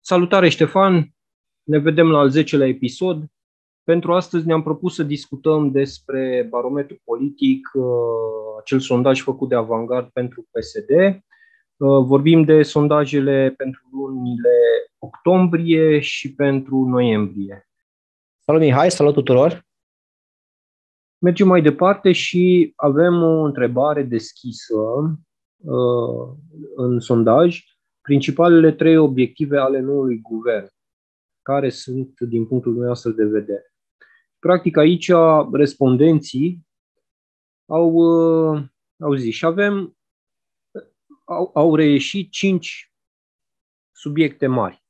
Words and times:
Salutare 0.00 0.48
Ștefan, 0.48 1.14
ne 1.62 1.78
vedem 1.78 2.10
la 2.10 2.18
al 2.18 2.30
10-lea 2.30 2.68
episod. 2.68 3.24
Pentru 3.84 4.12
astăzi 4.12 4.46
ne-am 4.46 4.62
propus 4.62 4.94
să 4.94 5.02
discutăm 5.02 5.70
despre 5.70 6.46
barometru 6.50 7.00
politic, 7.04 7.70
uh, 7.74 7.84
acel 8.60 8.78
sondaj 8.80 9.20
făcut 9.20 9.48
de 9.48 9.54
Avangard 9.54 10.08
pentru 10.08 10.48
PSD. 10.50 10.90
Uh, 10.90 12.04
vorbim 12.04 12.44
de 12.44 12.62
sondajele 12.62 13.54
pentru 13.56 13.82
lunile 13.92 14.58
octombrie 14.98 16.00
și 16.00 16.34
pentru 16.34 16.84
noiembrie. 16.84 17.69
Salut 18.50 18.64
Mihai, 18.64 18.90
salut 18.90 19.14
tuturor! 19.14 19.66
Mergem 21.18 21.46
mai 21.46 21.62
departe 21.62 22.12
și 22.12 22.72
avem 22.76 23.22
o 23.22 23.42
întrebare 23.42 24.02
deschisă 24.02 24.74
uh, 25.56 26.28
în 26.76 27.00
sondaj. 27.00 27.64
Principalele 28.00 28.72
trei 28.72 28.96
obiective 28.96 29.58
ale 29.58 29.80
noului 29.80 30.20
guvern, 30.20 30.68
care 31.42 31.68
sunt 31.68 32.20
din 32.20 32.46
punctul 32.46 32.72
nostru 32.72 33.12
de 33.12 33.24
vedere. 33.24 33.74
Practic 34.38 34.76
aici 34.76 35.10
respondenții 35.52 36.66
au, 37.66 37.92
uh, 37.92 38.62
au 38.98 39.14
zis 39.14 39.34
și 39.34 39.44
avem, 39.44 39.96
au, 41.24 41.50
au 41.54 41.74
reieșit 41.74 42.30
cinci 42.30 42.94
subiecte 43.92 44.46
mari. 44.46 44.84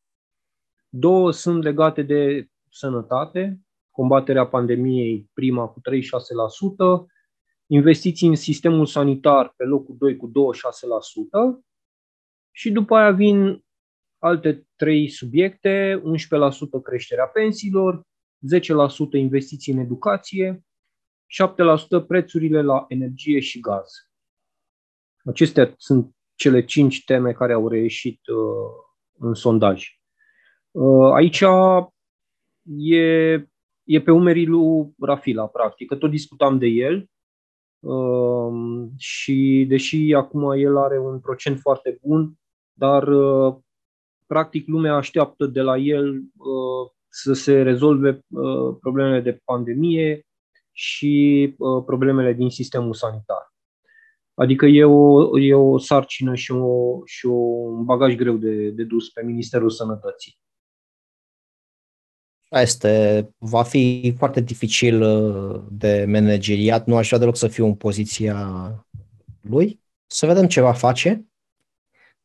Două 0.88 1.32
sunt 1.32 1.62
legate 1.62 2.02
de 2.02 2.49
sănătate, 2.70 3.60
combaterea 3.90 4.46
pandemiei 4.46 5.30
prima 5.32 5.66
cu 5.66 5.80
36%, 5.80 5.82
investiții 7.66 8.28
în 8.28 8.34
sistemul 8.34 8.86
sanitar 8.86 9.52
pe 9.56 9.64
locul 9.64 9.96
2 9.98 10.16
cu 10.16 10.28
26% 10.28 10.32
și 12.50 12.70
după 12.70 12.96
aia 12.96 13.10
vin 13.10 13.64
alte 14.18 14.66
trei 14.76 15.08
subiecte, 15.08 16.02
11% 16.78 16.82
creșterea 16.82 17.26
pensiilor, 17.26 18.02
10% 19.16 19.18
investiții 19.18 19.72
în 19.72 19.78
educație, 19.78 20.64
7% 22.02 22.06
prețurile 22.06 22.62
la 22.62 22.84
energie 22.88 23.40
și 23.40 23.60
gaz. 23.60 23.88
Acestea 25.24 25.74
sunt 25.76 26.14
cele 26.34 26.64
cinci 26.64 27.04
teme 27.04 27.32
care 27.32 27.52
au 27.52 27.68
reieșit 27.68 28.26
uh, 28.26 28.36
în 29.18 29.34
sondaj. 29.34 29.88
Uh, 30.70 31.12
aici 31.12 31.44
e, 32.76 33.34
e 33.84 34.00
pe 34.00 34.10
umerii 34.10 34.46
lui 34.46 34.94
Rafila, 35.00 35.46
practic, 35.46 35.88
că 35.88 35.96
tot 35.96 36.10
discutam 36.10 36.58
de 36.58 36.66
el 36.66 37.10
uh, 37.80 38.88
și 38.96 39.64
deși 39.68 40.14
acum 40.14 40.50
el 40.50 40.76
are 40.76 40.98
un 40.98 41.20
procent 41.20 41.58
foarte 41.58 41.98
bun, 42.02 42.32
dar 42.72 43.08
uh, 43.08 43.56
practic 44.26 44.66
lumea 44.66 44.94
așteaptă 44.94 45.46
de 45.46 45.60
la 45.60 45.76
el 45.76 46.14
uh, 46.16 46.90
să 47.08 47.32
se 47.32 47.62
rezolve 47.62 48.24
uh, 48.28 48.76
problemele 48.80 49.20
de 49.20 49.40
pandemie 49.44 50.26
și 50.72 51.54
uh, 51.58 51.82
problemele 51.84 52.32
din 52.32 52.50
sistemul 52.50 52.94
sanitar. 52.94 53.54
Adică 54.34 54.66
e 54.66 54.84
o, 54.84 55.38
e 55.38 55.54
o 55.54 55.78
sarcină 55.78 56.34
și, 56.34 56.52
o, 56.52 57.00
și 57.04 57.26
o, 57.26 57.38
un 57.76 57.84
bagaj 57.84 58.14
greu 58.14 58.36
de, 58.36 58.70
de 58.70 58.84
dus 58.84 59.10
pe 59.10 59.22
Ministerul 59.22 59.70
Sănătății. 59.70 60.38
Este, 62.50 63.28
va 63.38 63.62
fi 63.62 64.14
foarte 64.18 64.40
dificil 64.40 65.02
uh, 65.02 65.60
de 65.70 66.04
manageriat, 66.08 66.86
nu 66.86 66.96
aș 66.96 67.06
vrea 67.06 67.18
deloc 67.18 67.36
să 67.36 67.48
fiu 67.48 67.66
în 67.66 67.74
poziția 67.74 68.48
lui. 69.40 69.80
Să 70.06 70.26
vedem 70.26 70.46
ce 70.46 70.60
va 70.60 70.72
face. 70.72 71.24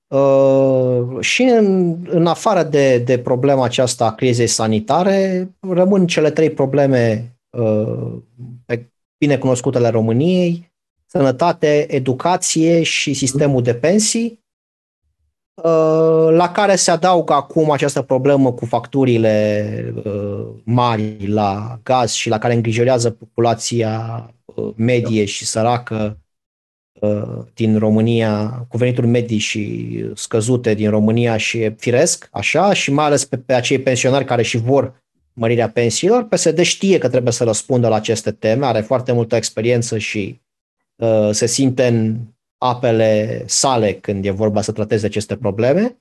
Uh, 0.08 1.20
și 1.20 1.42
în, 1.42 1.98
în 2.10 2.28
afară 2.28 2.64
de, 2.64 2.98
de 2.98 3.20
problema 3.20 3.64
aceasta 3.64 4.06
a 4.06 4.16
crizei 4.16 4.48
sanitare, 4.48 5.50
rămân 5.60 6.08
cele 6.08 6.32
trei 6.32 6.50
probleme 6.50 7.34
uh, 7.50 8.14
bine 9.18 9.38
cunoscute 9.38 9.78
ale 9.78 9.90
României, 9.90 10.72
sănătate, 11.06 11.96
educație 11.96 12.84
și 12.84 13.14
sistemul 13.14 13.62
de 13.62 13.74
pensii, 13.74 14.26
uh, 14.26 14.45
la 16.32 16.52
care 16.54 16.76
se 16.76 16.92
adaugă 16.92 17.34
acum 17.34 17.72
această 17.72 18.02
problemă 18.02 18.54
cu 18.54 18.66
facturile 18.66 19.94
uh, 20.04 20.48
mari 20.64 21.28
la 21.28 21.80
gaz 21.84 22.12
și 22.12 22.30
la 22.30 22.38
care 22.38 22.54
îngrijorează 22.54 23.10
populația 23.10 24.26
uh, 24.46 24.74
medie 24.76 25.26
și 25.26 25.46
săracă 25.46 26.18
Uh, 27.00 27.46
din 27.54 27.78
România, 27.78 28.66
cu 28.70 28.78
venituri 28.78 29.08
medii 29.08 29.38
și 29.38 30.06
scăzute 30.14 30.74
din 30.74 30.90
România 30.90 31.38
și 31.38 31.58
e 31.58 31.76
firesc, 31.78 32.28
așa, 32.32 32.74
și 32.74 32.92
mai 32.92 33.06
ales 33.06 33.26
pe, 33.26 33.38
pe 33.38 33.54
acei 33.54 33.80
pensionari 33.80 34.26
care 34.26 34.42
și 34.42 34.58
vor 34.58 35.04
mărirea 35.34 35.70
pensiilor, 35.70 36.28
PSD 36.28 36.62
știe 36.62 36.98
că 36.98 37.10
trebuie 37.10 37.34
să 37.34 37.44
răspundă 37.44 37.88
la 37.88 37.96
aceste 37.96 38.32
teme, 38.32 38.66
are 38.66 38.82
foarte 38.82 39.12
multă 39.12 39.36
experiență 39.36 39.98
și 39.98 40.42
uh, 40.96 41.30
se 41.32 41.46
simte 41.46 41.88
în 41.88 42.18
apele 42.70 43.44
sale 43.48 43.94
când 43.94 44.26
e 44.26 44.30
vorba 44.30 44.62
să 44.62 44.72
trateze 44.72 45.06
aceste 45.06 45.36
probleme. 45.36 45.98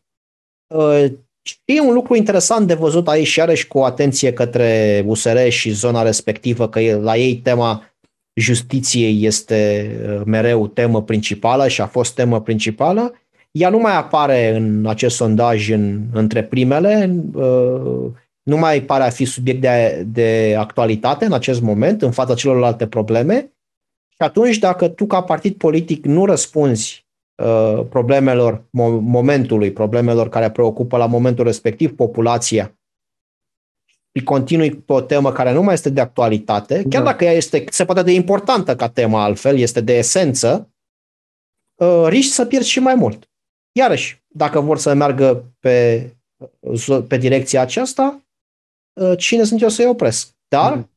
Uh, 0.75 1.05
și 1.43 1.81
un 1.87 1.95
lucru 1.95 2.17
interesant 2.17 2.67
de 2.67 2.75
văzut 2.75 3.09
aici 3.09 3.27
și 3.27 3.41
are 3.41 3.55
și 3.55 3.67
cu 3.67 3.79
atenție 3.79 4.33
către 4.33 5.03
USR 5.07 5.49
și 5.49 5.71
zona 5.71 6.03
respectivă, 6.03 6.69
că 6.69 6.81
la 6.97 7.17
ei 7.17 7.37
tema 7.37 7.95
justiției 8.35 9.25
este 9.25 9.91
uh, 10.09 10.23
mereu 10.25 10.67
temă 10.67 11.03
principală 11.03 11.69
și 11.69 11.81
a 11.81 11.87
fost 11.87 12.15
temă 12.15 12.41
principală. 12.41 13.13
Ea 13.51 13.69
nu 13.69 13.79
mai 13.79 13.97
apare 13.97 14.57
în 14.57 14.87
acest 14.87 15.17
sondaj 15.17 15.71
în, 15.71 16.03
între 16.13 16.43
primele, 16.43 17.15
uh, 17.33 18.11
nu 18.43 18.57
mai 18.57 18.83
pare 18.83 19.05
a 19.05 19.11
fi 19.11 19.25
subiect 19.25 19.61
de, 19.61 20.05
de 20.07 20.55
actualitate 20.59 21.25
în 21.25 21.33
acest 21.33 21.61
moment, 21.61 22.03
în 22.03 22.11
fața 22.11 22.35
celorlalte 22.35 22.87
probleme. 22.87 23.54
Și 24.15 24.23
atunci, 24.23 24.59
dacă 24.59 24.89
tu 24.89 25.07
ca 25.07 25.23
partid 25.23 25.57
politic 25.57 26.05
nu 26.05 26.25
răspunzi 26.25 27.07
uh, 27.43 27.87
problemelor 27.89 28.65
momentului, 29.01 29.73
problemelor 29.73 30.29
care 30.29 30.51
preocupă 30.51 30.97
la 30.97 31.07
momentul 31.07 31.45
respectiv 31.45 31.95
populația, 31.97 32.79
continui 34.25 34.75
pe 34.75 34.93
o 34.93 35.01
temă 35.01 35.33
care 35.33 35.53
nu 35.53 35.63
mai 35.63 35.75
este 35.75 35.91
de 35.91 36.01
actualitate, 36.01 36.75
chiar 36.89 37.03
da. 37.03 37.11
dacă 37.11 37.25
ea 37.25 37.33
este, 37.33 37.65
se 37.69 37.85
poate 37.85 38.03
de 38.03 38.13
importantă 38.13 38.77
ca 38.77 38.89
temă 38.89 39.19
altfel, 39.19 39.59
este 39.59 39.81
de 39.81 39.97
esență, 39.97 40.75
uh, 41.75 42.05
riști 42.09 42.33
să 42.33 42.45
pierzi 42.45 42.69
și 42.69 42.81
mai 42.81 42.95
mult. 42.95 43.31
Iarăși, 43.73 44.23
dacă 44.27 44.61
vor 44.61 44.79
să 44.79 44.95
meargă 44.95 45.45
pe, 45.61 46.09
uh, 46.61 47.05
pe 47.09 47.17
direcția 47.17 47.61
aceasta, 47.61 48.21
uh, 49.01 49.19
cine 49.19 49.45
sunt 49.45 49.63
eu 49.63 49.69
să-i 49.69 49.87
opresc? 49.87 50.29
Dar 50.49 50.75
mm. 50.75 50.89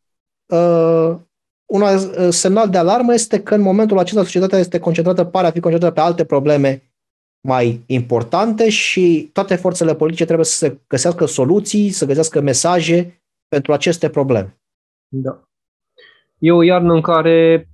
Un 1.67 1.81
semnal 2.31 2.69
de 2.69 2.78
alarmă 2.78 3.13
este 3.13 3.44
că 3.44 3.55
în 3.55 3.61
momentul 3.61 3.97
acesta 3.97 4.23
societatea 4.23 4.59
este 4.59 4.79
concentrată, 4.79 5.23
pare 5.23 5.47
a 5.47 5.51
fi 5.51 5.59
concentrată 5.59 5.94
pe 5.94 6.01
alte 6.01 6.25
probleme 6.25 6.81
mai 7.47 7.83
importante 7.85 8.69
și 8.69 9.29
toate 9.33 9.55
forțele 9.55 9.95
politice 9.95 10.25
trebuie 10.25 10.45
să 10.45 10.55
se 10.55 10.79
găsească 10.88 11.25
soluții, 11.25 11.89
să 11.89 12.05
găsească 12.05 12.41
mesaje 12.41 13.22
pentru 13.47 13.73
aceste 13.73 14.09
probleme. 14.09 14.59
Da. 15.07 15.44
E 16.38 16.51
o 16.51 16.61
iarnă 16.61 16.94
în 16.94 17.01
care 17.01 17.67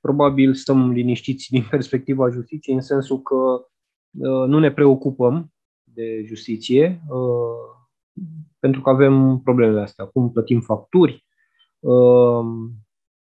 probabil 0.00 0.54
stăm 0.54 0.90
liniștiți 0.90 1.50
din 1.50 1.66
perspectiva 1.70 2.30
justiției, 2.30 2.74
în 2.74 2.82
sensul 2.82 3.22
că 3.22 3.34
uh, 3.34 4.48
nu 4.48 4.58
ne 4.58 4.72
preocupăm 4.72 5.52
de 5.82 6.24
justiție, 6.26 7.02
uh, 7.08 7.84
pentru 8.58 8.80
că 8.80 8.90
avem 8.90 9.40
problemele 9.44 9.80
astea. 9.80 10.04
Cum 10.04 10.32
plătim 10.32 10.60
facturi, 10.60 11.26
uh, 11.78 12.44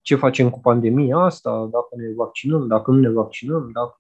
ce 0.04 0.16
facem 0.16 0.50
cu 0.50 0.60
pandemia 0.60 1.18
asta, 1.18 1.70
dacă 1.72 1.88
ne 1.96 2.14
vaccinăm, 2.16 2.68
dacă 2.68 2.92
nu 2.92 3.00
ne 3.00 3.10
vaccinăm, 3.10 3.70
dacă 3.74 3.98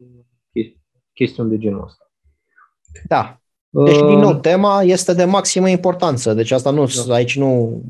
chestiuni 1.14 1.50
de 1.50 1.58
genul 1.58 1.84
ăsta. 1.84 2.12
Da. 3.08 3.38
Deci, 3.70 3.98
uh, 3.98 4.08
din 4.08 4.20
nou, 4.20 4.34
tema 4.34 4.84
este 4.84 5.14
de 5.14 5.26
maximă 5.26 5.70
importanță. 5.70 6.34
Deci 6.34 6.52
asta 6.52 6.72
nu, 6.72 6.86
da. 7.08 7.14
aici 7.14 7.38
nu 7.38 7.84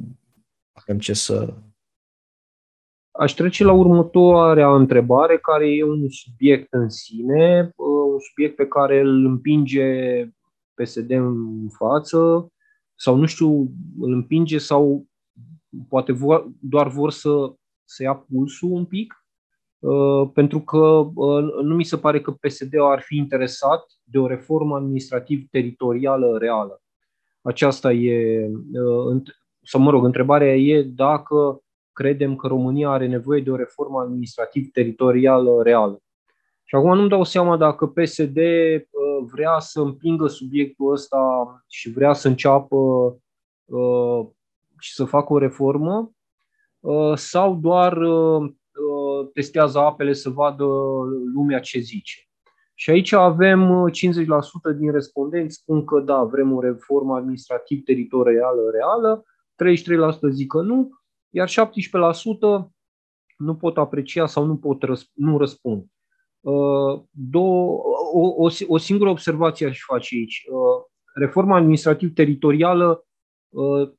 avem 0.72 0.98
ce 1.00 1.14
să... 1.14 1.54
Aș 3.12 3.32
trece 3.32 3.64
la 3.64 3.72
următoarea 3.72 4.76
întrebare, 4.76 5.38
care 5.38 5.76
e 5.76 5.84
un 5.84 6.10
subiect 6.10 6.74
în 6.74 6.90
sine, 6.90 7.74
uh, 7.76 8.12
un 8.14 8.20
subiect 8.20 8.56
pe 8.56 8.68
care 8.68 9.00
îl 9.00 9.26
împinge 9.26 9.84
PSD 10.74 11.10
în 11.10 11.70
față, 11.70 12.52
sau 12.96 13.16
nu 13.16 13.26
știu, 13.26 13.72
îl 14.00 14.14
împinge 14.14 14.58
sau 14.58 15.06
poate 15.90 16.12
vor, 16.12 16.52
doar 16.60 16.88
vor 16.88 17.12
să, 17.12 17.30
să 17.86 18.04
ia 18.04 18.14
pulsul 18.16 18.72
un 18.72 18.86
pic. 18.86 19.18
Uh, 19.80 20.30
pentru 20.34 20.60
că 20.60 20.78
uh, 21.16 21.44
nu 21.64 21.76
mi 21.76 21.84
se 21.84 21.98
pare 21.98 22.22
că 22.22 22.32
PSD 22.32 22.74
ar 22.80 23.02
fi 23.02 23.16
interesat 23.16 23.86
de 24.04 24.20
o 24.20 24.28
reformă 24.28 24.76
administrativ-teritorială 24.76 26.38
reală. 26.38 26.82
Aceasta 27.42 27.92
e, 27.92 28.48
uh, 28.74 29.22
sau 29.62 29.82
mă 29.82 29.90
rog, 29.90 30.06
întrebarea 30.06 30.56
e 30.56 30.82
dacă 30.82 31.64
credem 31.92 32.36
că 32.36 32.48
România 32.48 32.90
are 32.90 33.08
nevoie 33.08 33.42
de 33.42 33.52
o 33.52 33.56
reformă 33.56 34.00
administrativ-teritorială 34.00 35.62
reală. 35.64 36.02
Și 36.64 36.76
acum 36.76 36.96
nu-mi 36.96 37.10
dau 37.10 37.24
seama 37.24 37.58
dacă 37.58 37.88
PSD 37.88 38.38
uh, 38.38 39.26
vrea 39.32 39.60
să 39.60 39.82
împingă 39.82 40.28
subiectul 40.28 40.92
ăsta 40.92 41.20
și 41.68 41.92
vrea 41.92 42.14
să 42.14 42.28
înceapă 42.28 42.76
uh, 43.66 44.28
și 44.80 44.94
să 44.94 45.06
facă 45.06 45.34
o 45.34 45.38
reformă 45.38 45.98
uh, 45.98 46.13
sau 47.16 47.56
doar 47.56 47.98
testează 49.34 49.80
apele 49.80 50.14
să 50.14 50.30
vadă 50.30 50.66
lumea 51.34 51.60
ce 51.60 51.80
zice. 51.80 52.28
Și 52.76 52.90
aici 52.90 53.12
avem 53.12 53.90
50% 53.90 54.78
din 54.78 54.92
respondenți 54.92 55.56
spun 55.56 55.86
că 55.86 56.00
da, 56.00 56.24
vrem 56.24 56.54
o 56.54 56.62
reformă 56.62 57.16
administrativ-teritorială 57.16 58.70
reală, 58.72 59.24
33% 60.28 60.30
zic 60.30 60.48
că 60.48 60.62
nu, 60.62 60.90
iar 61.30 61.50
17% 61.50 61.54
nu 63.38 63.56
pot 63.56 63.78
aprecia 63.78 64.26
sau 64.26 64.46
nu, 64.46 64.58
pot 64.58 64.84
răsp- 64.86 65.14
nu 65.14 65.38
răspund. 65.38 65.86
Uh, 66.40 67.02
două, 67.10 67.82
o, 68.14 68.44
o, 68.44 68.50
o 68.68 68.78
singură 68.78 69.10
observație 69.10 69.68
aș 69.68 69.80
face 69.86 70.16
aici. 70.16 70.46
Uh, 70.50 70.86
reforma 71.14 71.56
administrativ-teritorială, 71.56 73.06
uh, 73.50 73.92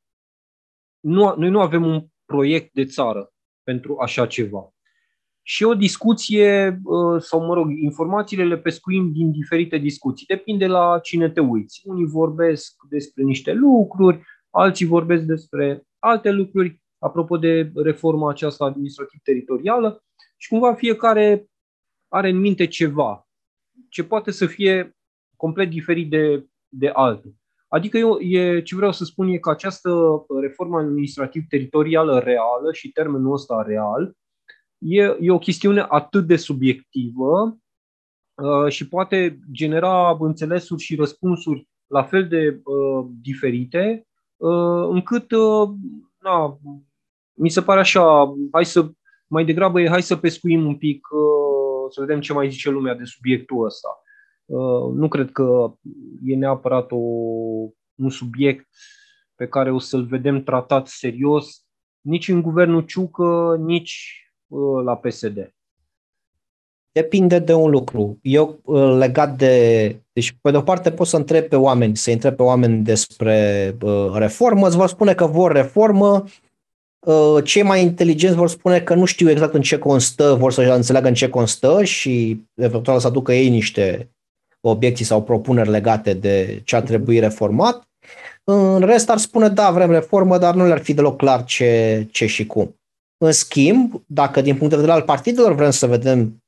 nu, 1.00 1.34
noi 1.36 1.50
nu 1.50 1.60
avem 1.60 1.86
un 1.86 2.06
proiect 2.26 2.72
de 2.72 2.84
țară 2.84 3.32
pentru 3.62 3.96
așa 3.98 4.26
ceva. 4.26 4.68
Și 5.42 5.64
o 5.64 5.74
discuție, 5.74 6.80
sau 7.18 7.46
mă 7.46 7.54
rog, 7.54 7.70
informațiile 7.70 8.44
le 8.44 8.58
pescuim 8.58 9.12
din 9.12 9.30
diferite 9.32 9.78
discuții. 9.78 10.26
Depinde 10.26 10.66
la 10.66 10.98
cine 11.02 11.30
te 11.30 11.40
uiți. 11.40 11.80
Unii 11.84 12.06
vorbesc 12.06 12.74
despre 12.88 13.22
niște 13.22 13.52
lucruri, 13.52 14.22
alții 14.50 14.86
vorbesc 14.86 15.22
despre 15.22 15.82
alte 15.98 16.30
lucruri, 16.30 16.82
apropo 16.98 17.36
de 17.36 17.72
reforma 17.74 18.30
aceasta 18.30 18.64
administrativ-teritorială 18.64 20.04
și 20.36 20.48
cumva 20.48 20.74
fiecare 20.74 21.46
are 22.08 22.28
în 22.28 22.38
minte 22.38 22.66
ceva 22.66 23.28
ce 23.88 24.04
poate 24.04 24.30
să 24.30 24.46
fie 24.46 24.96
complet 25.36 25.70
diferit 25.70 26.10
de, 26.10 26.46
de 26.68 26.88
altul. 26.88 27.34
Adică 27.74 27.98
eu, 27.98 28.18
e, 28.18 28.62
ce 28.62 28.76
vreau 28.76 28.92
să 28.92 29.04
spun 29.04 29.28
e 29.28 29.38
că 29.38 29.50
această 29.50 29.90
reformă 30.40 30.78
administrativ-teritorială 30.78 32.18
reală 32.18 32.72
și 32.72 32.92
termenul 32.92 33.32
ăsta 33.32 33.62
real 33.66 34.16
e, 34.78 35.16
e 35.20 35.30
o 35.30 35.38
chestiune 35.38 35.86
atât 35.88 36.26
de 36.26 36.36
subiectivă 36.36 37.56
uh, 38.34 38.72
și 38.72 38.88
poate 38.88 39.38
genera 39.52 40.16
înțelesuri 40.20 40.82
și 40.82 40.96
răspunsuri 40.96 41.68
la 41.86 42.02
fel 42.02 42.28
de 42.28 42.60
uh, 42.64 43.06
diferite, 43.20 44.06
uh, 44.36 44.88
încât 44.88 45.30
uh, 45.30 45.68
na, 46.20 46.58
mi 47.32 47.50
se 47.50 47.62
pare 47.62 47.80
așa, 47.80 48.34
hai 48.52 48.64
să, 48.64 48.90
mai 49.26 49.44
degrabă 49.44 49.80
e 49.80 49.88
hai 49.88 50.02
să 50.02 50.16
pescuim 50.16 50.66
un 50.66 50.76
pic 50.76 51.06
uh, 51.10 51.90
să 51.90 52.00
vedem 52.00 52.20
ce 52.20 52.32
mai 52.32 52.50
zice 52.50 52.70
lumea 52.70 52.94
de 52.94 53.04
subiectul 53.04 53.64
ăsta. 53.64 53.88
Uh, 54.44 54.93
nu 54.94 55.08
cred 55.08 55.31
că 55.31 55.75
e 56.25 56.37
neapărat 56.37 56.91
o, 56.91 56.96
un 57.94 58.11
subiect 58.11 58.69
pe 59.35 59.46
care 59.46 59.73
o 59.73 59.79
să-l 59.79 60.05
vedem 60.05 60.43
tratat 60.43 60.87
serios 60.87 61.64
nici 62.00 62.29
în 62.29 62.43
guvernul 62.43 62.82
Ciucă, 62.82 63.56
nici 63.61 64.25
uh, 64.46 64.85
la 64.85 64.96
PSD. 64.96 65.55
Depinde 66.93 67.38
de 67.38 67.55
un 67.55 67.70
lucru. 67.70 68.19
Eu 68.23 68.61
uh, 68.64 68.96
legat 68.99 69.37
de... 69.37 69.96
Deci, 70.12 70.37
pe 70.41 70.50
de 70.50 70.56
o 70.56 70.62
parte 70.62 70.91
pot 70.91 71.06
să 71.06 71.17
întreb 71.17 71.44
pe 71.44 71.56
oameni, 71.56 71.96
să 71.96 72.11
întreb 72.11 72.35
pe 72.35 72.43
oameni 72.43 72.85
despre 72.85 73.76
uh, 73.82 74.11
reformă, 74.12 74.67
îți 74.67 74.76
vor 74.76 74.88
spune 74.88 75.14
că 75.14 75.26
vor 75.26 75.52
reformă, 75.52 76.25
Uh, 77.05 77.44
cei 77.44 77.62
mai 77.62 77.82
inteligenți 77.82 78.37
vor 78.37 78.49
spune 78.49 78.81
că 78.81 78.94
nu 78.94 79.05
știu 79.05 79.31
exact 79.31 79.55
în 79.55 79.61
ce 79.61 79.79
constă, 79.79 80.35
vor 80.35 80.52
să 80.52 80.62
înțeleagă 80.62 81.08
în 81.08 81.14
ce 81.14 81.29
constă 81.29 81.85
și 81.85 82.43
eventual 82.55 82.99
să 82.99 83.06
aducă 83.06 83.32
ei 83.32 83.49
niște 83.49 84.13
obiecții 84.69 85.05
sau 85.05 85.22
propuneri 85.22 85.70
legate 85.70 86.12
de 86.12 86.62
ce 86.64 86.76
ar 86.76 86.82
trebui 86.82 87.19
reformat. 87.19 87.88
În 88.44 88.81
rest 88.81 89.11
ar 89.11 89.19
spune, 89.19 89.49
da, 89.49 89.70
vrem 89.70 89.90
reformă, 89.90 90.38
dar 90.38 90.55
nu 90.55 90.66
le-ar 90.66 90.82
fi 90.82 90.94
deloc 90.94 91.16
clar 91.16 91.44
ce, 91.44 92.06
ce 92.11 92.26
și 92.26 92.46
cum. 92.46 92.76
În 93.25 93.32
schimb, 93.32 94.02
dacă 94.06 94.40
din 94.40 94.55
punct 94.55 94.70
de 94.70 94.76
vedere 94.76 94.96
al 94.96 95.02
partidelor 95.02 95.55
vrem 95.55 95.70
să 95.70 95.87
vedem 95.87 96.43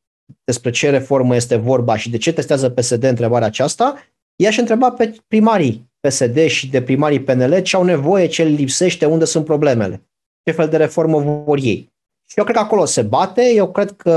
despre 0.45 0.71
ce 0.71 0.91
reformă 0.91 1.35
este 1.35 1.57
vorba 1.57 1.97
și 1.97 2.11
de 2.11 2.17
ce 2.17 2.33
testează 2.33 2.71
PSD 2.71 3.03
întrebarea 3.03 3.47
aceasta, 3.47 3.95
i-aș 4.43 4.59
întreba 4.59 4.91
pe 4.91 5.17
primarii 5.29 5.91
PSD 6.01 6.47
și 6.47 6.71
de 6.71 6.83
primarii 6.83 7.23
PNL 7.23 7.61
ce 7.61 7.77
au 7.77 7.85
nevoie, 7.85 8.27
ce 8.27 8.45
lipsește, 8.45 9.07
unde 9.07 9.25
sunt 9.25 9.45
problemele 9.45 10.07
ce 10.47 10.57
fel 10.57 10.69
de 10.69 10.77
reformă 10.77 11.19
vor 11.19 11.59
ei. 11.63 11.95
Și 12.29 12.39
eu 12.39 12.45
cred 12.45 12.57
că 12.57 12.63
acolo 12.63 12.85
se 12.85 13.03
bate, 13.03 13.53
eu 13.55 13.71
cred 13.71 13.91
că 13.97 14.13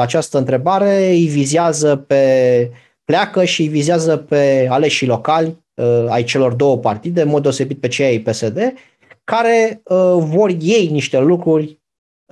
această 0.00 0.38
întrebare 0.38 1.08
îi 1.08 1.26
vizează 1.26 1.96
pe, 1.96 2.70
pleacă 3.10 3.44
și 3.44 3.62
îi 3.62 3.68
vizează 3.68 4.16
pe 4.16 4.66
aleșii 4.70 5.06
locali 5.06 5.56
uh, 5.74 6.06
ai 6.08 6.24
celor 6.24 6.52
două 6.52 6.78
partide, 6.78 7.22
în 7.22 7.28
mod 7.28 7.42
deosebit 7.42 7.80
pe 7.80 7.88
cei 7.88 8.06
ai 8.06 8.18
PSD, 8.18 8.74
care 9.24 9.82
uh, 9.84 10.16
vor 10.18 10.56
ei 10.60 10.88
niște 10.88 11.18
lucruri 11.18 11.80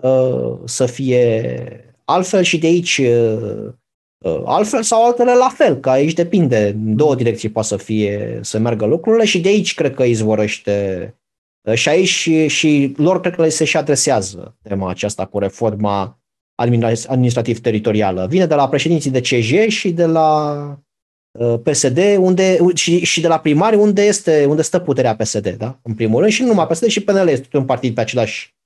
uh, 0.02 0.58
să 0.64 0.86
fie 0.86 1.52
altfel 2.04 2.42
și 2.42 2.58
de 2.58 2.66
aici 2.66 2.98
uh, 2.98 3.68
uh, 4.24 4.42
altfel 4.44 4.82
sau 4.82 5.04
altele 5.04 5.34
la 5.34 5.48
fel, 5.48 5.76
că 5.76 5.90
aici 5.90 6.12
depinde, 6.12 6.66
în 6.68 6.96
două 6.96 7.14
direcții 7.14 7.48
poate 7.48 7.68
să 7.68 7.76
fie, 7.76 8.38
să 8.42 8.58
meargă 8.58 8.86
lucrurile 8.86 9.24
și 9.24 9.40
de 9.40 9.48
aici 9.48 9.74
cred 9.74 9.94
că 9.94 10.02
izvorăște 10.02 11.14
și 11.74 11.88
aici 11.88 12.08
și, 12.08 12.48
și 12.48 12.94
lor 12.96 13.20
cred 13.20 13.34
că 13.34 13.42
le 13.42 13.48
se 13.48 13.64
și 13.64 13.76
adresează 13.76 14.56
tema 14.62 14.90
aceasta 14.90 15.26
cu 15.26 15.38
reforma 15.38 16.17
administrativ-teritorială. 17.06 18.26
Vine 18.26 18.46
de 18.46 18.54
la 18.54 18.68
președinții 18.68 19.10
de 19.10 19.20
CJ 19.20 19.66
și 19.66 19.92
de 19.92 20.06
la 20.06 20.54
uh, 21.30 21.60
PSD 21.62 21.98
unde, 22.18 22.58
și, 22.74 23.04
și 23.04 23.20
de 23.20 23.28
la 23.28 23.38
primari 23.38 23.76
unde, 23.76 24.02
este, 24.02 24.44
unde 24.44 24.62
stă 24.62 24.78
puterea 24.78 25.16
PSD, 25.16 25.48
da? 25.48 25.78
în 25.82 25.94
primul 25.94 26.20
rând, 26.20 26.32
și 26.32 26.42
nu 26.42 26.48
numai 26.48 26.66
PSD, 26.66 26.86
și 26.86 27.04
PNL 27.04 27.28
este 27.28 27.56
un 27.56 27.64
partid 27.64 27.94
pe 27.94 28.00
același 28.00 28.56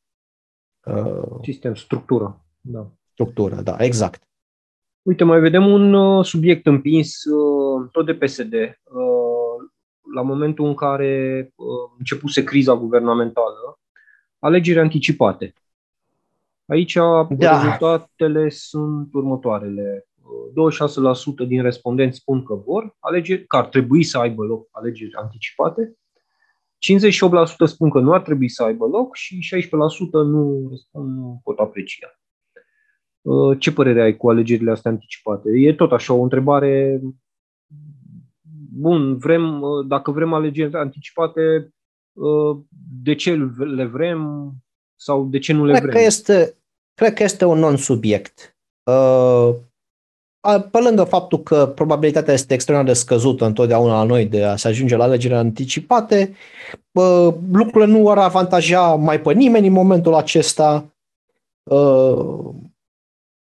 uh, 0.85 1.39
sistem, 1.43 1.75
structură. 1.75 2.45
Da. 2.61 2.91
Structură, 3.13 3.55
da, 3.55 3.77
exact. 3.79 4.23
Uite, 5.03 5.25
mai 5.25 5.41
vedem 5.41 5.67
un 5.67 5.93
uh, 5.93 6.25
subiect 6.25 6.67
împins 6.67 7.25
uh, 7.25 7.89
tot 7.93 8.07
de 8.07 8.15
PSD. 8.15 8.53
Uh, 8.53 9.23
la 10.15 10.23
momentul 10.23 10.67
în 10.67 10.75
care 10.75 11.53
uh, 11.55 11.67
începuse 11.99 12.45
criza 12.45 12.75
guvernamentală, 12.75 13.81
alegeri 14.39 14.79
anticipate. 14.79 15.55
Aici 16.73 16.95
da. 16.95 17.63
rezultatele 17.63 18.49
sunt 18.49 19.15
următoarele. 19.15 20.07
26% 21.45 21.47
din 21.47 21.63
respondenți 21.63 22.19
spun 22.19 22.43
că 22.43 22.55
vor 22.55 22.97
alegeri, 22.99 23.47
că 23.47 23.57
ar 23.57 23.67
trebui 23.67 24.03
să 24.03 24.19
aibă 24.19 24.45
loc 24.45 24.69
alegeri 24.71 25.15
anticipate, 25.15 25.97
58% 27.65 27.67
spun 27.67 27.91
că 27.91 28.01
nu 28.01 28.13
ar 28.13 28.21
trebui 28.21 28.49
să 28.49 28.63
aibă 28.63 28.87
loc 28.87 29.17
și 29.17 29.57
16% 29.57 29.69
nu, 30.11 30.71
nu 30.93 31.41
pot 31.45 31.59
aprecia. 31.59 32.21
Uh, 33.21 33.59
ce 33.59 33.73
părere 33.73 34.03
ai 34.03 34.17
cu 34.17 34.31
alegerile 34.31 34.71
astea 34.71 34.91
anticipate? 34.91 35.51
E 35.55 35.75
tot 35.75 35.93
așa 35.93 36.13
o 36.13 36.23
întrebare 36.23 37.01
bun, 38.75 39.17
vrem, 39.17 39.63
uh, 39.63 39.87
dacă 39.87 40.11
vrem 40.11 40.33
alegeri 40.33 40.75
anticipate, 40.75 41.75
uh, 42.13 42.59
de 43.03 43.15
ce 43.15 43.35
le 43.57 43.85
vrem 43.85 44.53
sau 44.95 45.27
de 45.27 45.39
ce 45.39 45.53
nu 45.53 45.65
le 45.65 45.73
cred 45.73 45.83
vrem? 45.83 45.95
Că 45.95 46.01
este, 46.07 46.57
cred 46.95 47.15
că 47.15 47.23
este 47.23 47.45
un 47.45 47.59
non-subiect. 47.59 48.57
Uh, 48.85 49.55
pe 50.71 50.79
lângă 50.79 51.05
faptul 51.05 51.43
că 51.43 51.67
probabilitatea 51.67 52.33
este 52.33 52.55
extrem 52.55 52.85
de 52.85 52.93
scăzută 52.93 53.45
întotdeauna 53.45 53.93
la 53.93 54.03
noi 54.03 54.27
de 54.27 54.45
a 54.45 54.57
se 54.57 54.69
ajunge 54.69 54.97
la 54.97 55.05
alegeri 55.05 55.35
anticipate, 55.35 56.35
lucrurile 57.53 57.93
nu 57.93 58.11
ar 58.11 58.19
avantaja 58.19 58.95
mai 58.95 59.21
pe 59.21 59.33
nimeni 59.33 59.67
în 59.67 59.73
momentul 59.73 60.15
acesta 60.15 60.93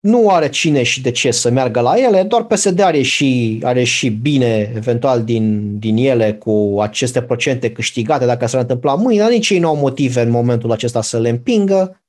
nu 0.00 0.28
are 0.28 0.48
cine 0.48 0.82
și 0.82 1.00
de 1.02 1.10
ce 1.10 1.30
să 1.30 1.50
meargă 1.50 1.80
la 1.80 1.94
ele, 1.96 2.22
doar 2.22 2.44
PSD 2.44 2.80
are 2.80 3.02
și, 3.02 3.60
are 3.62 3.84
și 3.84 4.08
bine 4.10 4.72
eventual 4.76 5.24
din, 5.24 5.78
din 5.78 5.96
ele 5.96 6.34
cu 6.34 6.78
aceste 6.80 7.22
procente 7.22 7.72
câștigate 7.72 8.26
dacă 8.26 8.46
s-ar 8.46 8.60
întâmpla 8.60 8.94
mâine, 8.94 9.20
dar 9.20 9.30
nici 9.30 9.50
ei 9.50 9.58
nu 9.58 9.68
au 9.68 9.76
motive 9.76 10.20
în 10.20 10.30
momentul 10.30 10.72
acesta 10.72 11.02
să 11.02 11.18
le 11.18 11.28
împingă. 11.28 12.03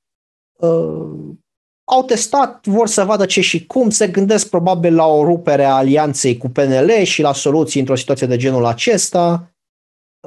Uh, 0.56 1.36
au 1.84 2.04
testat, 2.04 2.68
vor 2.68 2.88
să 2.88 3.04
vadă 3.04 3.26
ce 3.26 3.42
și 3.42 3.66
cum, 3.66 3.90
se 3.90 4.08
gândesc 4.08 4.50
probabil 4.50 4.96
la 4.96 5.06
o 5.06 5.24
rupere 5.24 5.64
a 5.64 5.74
alianței 5.74 6.38
cu 6.38 6.50
PNL 6.50 6.92
și 7.04 7.22
la 7.22 7.34
soluții 7.34 7.80
într-o 7.80 7.96
situație 7.96 8.28
de 8.28 8.38
genul 8.38 8.66
acesta. 8.66 9.50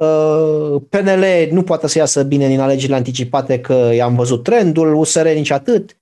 Uh, 0.01 0.81
PNL 0.89 1.23
nu 1.51 1.63
poate 1.63 1.87
să 1.87 1.97
iasă 1.97 2.23
bine 2.23 2.47
din 2.47 2.59
alegerile 2.59 2.95
anticipate 2.95 3.59
că 3.59 3.73
i-am 3.73 4.15
văzut 4.15 4.43
trendul, 4.43 4.93
USR 4.93 5.27
nici 5.27 5.49
atât. 5.49 5.97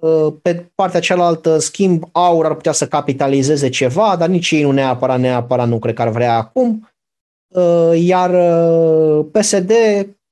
Uh, 0.00 0.32
pe 0.42 0.70
partea 0.74 1.00
cealaltă, 1.00 1.52
în 1.52 1.60
schimb, 1.60 2.08
aur 2.12 2.44
ar 2.44 2.54
putea 2.54 2.72
să 2.72 2.88
capitalizeze 2.88 3.68
ceva, 3.68 4.16
dar 4.16 4.28
nici 4.28 4.50
ei 4.50 4.62
nu 4.62 4.70
neapărat, 4.70 5.20
neapărat 5.20 5.68
nu 5.68 5.78
cred 5.78 5.94
că 5.94 6.02
ar 6.02 6.08
vrea 6.08 6.36
acum. 6.36 6.88
Uh, 7.48 7.90
iar 7.94 8.30
uh, 8.30 9.26
PSD 9.32 9.72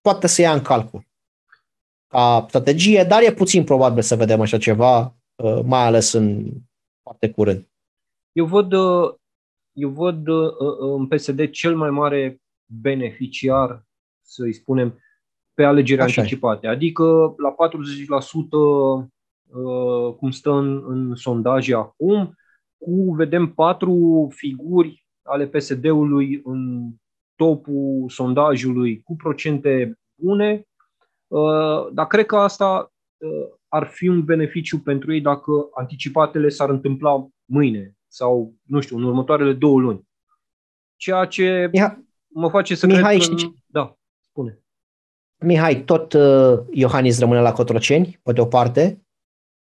poate 0.00 0.26
să 0.26 0.40
ia 0.40 0.52
în 0.52 0.62
calcul 0.62 1.07
ca 2.08 2.44
strategie, 2.48 3.04
dar 3.08 3.22
e 3.22 3.32
puțin 3.32 3.64
probabil 3.64 4.02
să 4.02 4.16
vedem 4.16 4.40
așa 4.40 4.58
ceva, 4.58 5.16
uh, 5.36 5.60
mai 5.64 5.84
ales 5.84 6.12
în 6.12 6.50
foarte 7.02 7.30
curând. 7.30 7.68
Eu 8.32 8.46
văd, 8.46 8.72
uh, 8.72 9.14
eu 9.72 9.88
văd 9.88 10.28
uh, 10.28 10.50
în 10.96 11.06
PSD 11.06 11.50
cel 11.50 11.76
mai 11.76 11.90
mare 11.90 12.40
beneficiar, 12.66 13.84
să-i 14.20 14.52
spunem, 14.52 14.98
pe 15.54 15.64
alegeri 15.64 16.00
Așa 16.00 16.20
anticipate. 16.20 16.66
E. 16.66 16.70
Adică 16.70 17.34
la 17.36 17.54
40% 17.54 19.08
cum 20.16 20.30
stă 20.30 20.50
în, 20.50 20.84
în 20.86 21.14
sondaje 21.14 21.74
acum, 21.74 22.34
cu, 22.76 23.12
vedem, 23.12 23.52
patru 23.52 24.28
figuri 24.34 25.06
ale 25.22 25.46
PSD-ului 25.46 26.40
în 26.44 26.90
topul 27.36 28.08
sondajului 28.08 29.00
cu 29.02 29.16
procente 29.16 29.98
bune, 30.22 30.52
uh, 30.52 30.77
dar 31.92 32.06
cred 32.06 32.26
că 32.26 32.36
asta 32.36 32.92
uh, 33.16 33.48
ar 33.68 33.86
fi 33.86 34.08
un 34.08 34.24
beneficiu 34.24 34.78
pentru 34.78 35.12
ei 35.12 35.20
dacă 35.20 35.50
anticipatele 35.74 36.48
s-ar 36.48 36.68
întâmpla 36.68 37.28
mâine 37.44 37.96
sau, 38.06 38.54
nu 38.62 38.80
știu, 38.80 38.96
în 38.96 39.02
următoarele 39.02 39.52
două 39.52 39.80
luni. 39.80 40.08
Ceea 40.96 41.24
ce 41.24 41.68
Miha... 41.72 41.98
mă 42.26 42.48
face 42.48 42.74
să 42.74 42.86
Mihai, 42.86 43.16
cred 43.16 43.28
că... 43.28 43.46
Da, 43.66 43.96
spune. 44.20 44.58
Mihai, 45.44 45.82
tot 45.84 46.12
uh, 46.12 46.58
Iohannis 46.70 47.18
rămâne 47.18 47.40
la 47.40 47.52
Cotroceni, 47.52 48.20
pe 48.22 48.32
de 48.32 48.40
o 48.40 48.46
parte, 48.46 49.02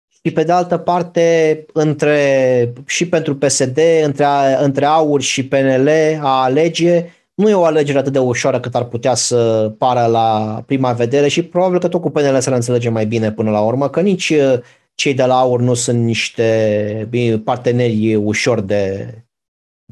și 0.09 0.33
pe 0.33 0.43
de 0.43 0.53
altă 0.53 0.79
parte, 0.79 1.67
între, 1.73 2.73
și 2.87 3.09
pentru 3.09 3.37
PSD, 3.37 3.79
între, 4.03 4.27
între 4.61 4.85
AUR 4.85 5.21
și 5.21 5.49
PNL, 5.49 5.89
a 6.21 6.43
alege, 6.43 7.11
nu 7.37 7.49
e 7.49 7.55
o 7.55 7.65
alegere 7.65 7.99
atât 7.99 8.13
de 8.13 8.19
ușoară 8.19 8.61
cât 8.61 8.75
ar 8.75 8.85
putea 8.85 9.15
să 9.15 9.73
pară 9.79 10.07
la 10.07 10.63
prima 10.67 10.93
vedere 10.93 11.29
și 11.29 11.43
probabil 11.43 11.79
că 11.79 11.89
tot 11.89 12.01
cu 12.01 12.11
PNL 12.11 12.41
să 12.41 12.51
ne 12.51 12.57
înțelegem 12.57 12.93
mai 12.93 13.07
bine 13.07 13.33
până 13.33 13.51
la 13.51 13.61
urmă, 13.61 13.89
că 13.89 14.01
nici 14.01 14.31
uh, 14.31 14.59
cei 14.95 15.15
de 15.15 15.25
la 15.25 15.39
AUR 15.39 15.61
nu 15.61 15.75
sunt 15.75 16.05
niște 16.05 17.41
parteneri 17.45 18.15
ușor 18.15 18.61
de, 18.61 19.15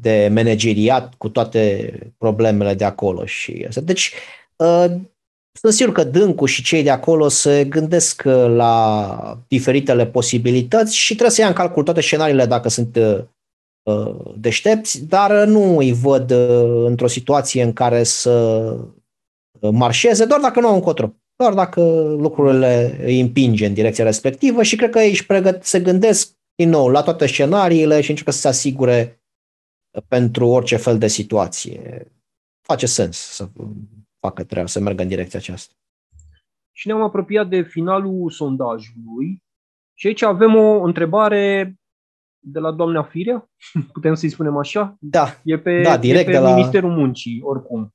de 0.01 0.29
manageriat 0.33 1.13
cu 1.17 1.29
toate 1.29 1.93
problemele 2.17 2.73
de 2.73 2.85
acolo. 2.85 3.25
Și, 3.25 3.67
deci, 3.83 4.13
uh, 4.55 4.85
sunt 5.59 5.73
sigur 5.73 5.93
că 5.93 6.03
Dâncu 6.03 6.45
și 6.45 6.63
cei 6.63 6.83
de 6.83 6.89
acolo 6.89 7.27
se 7.27 7.65
gândesc 7.65 8.23
uh, 8.25 8.45
la 8.47 9.39
diferitele 9.47 10.05
posibilități 10.05 10.95
și 10.97 11.11
trebuie 11.13 11.35
să 11.35 11.41
ia 11.41 11.47
în 11.47 11.53
calcul 11.53 11.83
toate 11.83 12.01
scenariile 12.01 12.45
dacă 12.45 12.69
sunt 12.69 12.95
uh, 12.95 13.03
uh, 13.03 13.23
deștepți, 14.35 15.05
dar 15.05 15.45
nu 15.45 15.77
îi 15.77 15.93
văd 15.93 16.31
într-o 16.85 17.07
situație 17.07 17.63
în 17.63 17.73
care 17.73 18.03
să 18.03 18.77
marșeze, 19.71 20.25
doar 20.25 20.39
dacă 20.39 20.59
nu 20.59 20.67
au 20.67 20.75
încotro. 20.75 21.13
Doar 21.35 21.53
dacă 21.53 21.81
lucrurile 22.19 22.97
îi 23.03 23.19
împinge 23.19 23.65
în 23.65 23.73
direcția 23.73 24.03
respectivă 24.03 24.63
și 24.63 24.75
cred 24.75 24.89
că 24.89 24.99
ei 24.99 25.09
își 25.09 25.25
pregăt, 25.25 25.63
se 25.63 25.79
gândesc 25.79 26.33
din 26.55 26.69
nou 26.69 26.89
la 26.89 27.01
toate 27.01 27.25
scenariile 27.25 28.01
și 28.01 28.09
încearcă 28.09 28.31
să 28.31 28.39
se 28.39 28.47
asigure 28.47 29.23
pentru 30.07 30.47
orice 30.47 30.75
fel 30.75 30.97
de 30.97 31.07
situație. 31.07 32.11
Face 32.61 32.85
sens 32.85 33.17
să 33.17 33.49
facă 34.19 34.43
treaba, 34.43 34.67
să 34.67 34.79
meargă 34.79 35.01
în 35.01 35.07
direcția 35.07 35.39
aceasta. 35.39 35.73
Și 36.71 36.87
ne-am 36.87 37.01
apropiat 37.01 37.49
de 37.49 37.61
finalul 37.61 38.29
sondajului 38.29 39.43
și 39.93 40.07
aici 40.07 40.21
avem 40.21 40.55
o 40.55 40.81
întrebare 40.81 41.75
de 42.45 42.59
la 42.59 42.71
doamna 42.71 43.03
Firea, 43.03 43.49
putem 43.93 44.13
să-i 44.13 44.29
spunem 44.29 44.57
așa? 44.57 44.95
Da, 44.99 45.27
e 45.43 45.57
pe, 45.57 45.81
da 45.81 45.97
direct 45.97 46.27
e 46.27 46.31
pe 46.31 46.31
de 46.31 46.37
la... 46.37 46.53
Ministerul 46.53 46.91
Muncii, 46.91 47.41
oricum. 47.43 47.93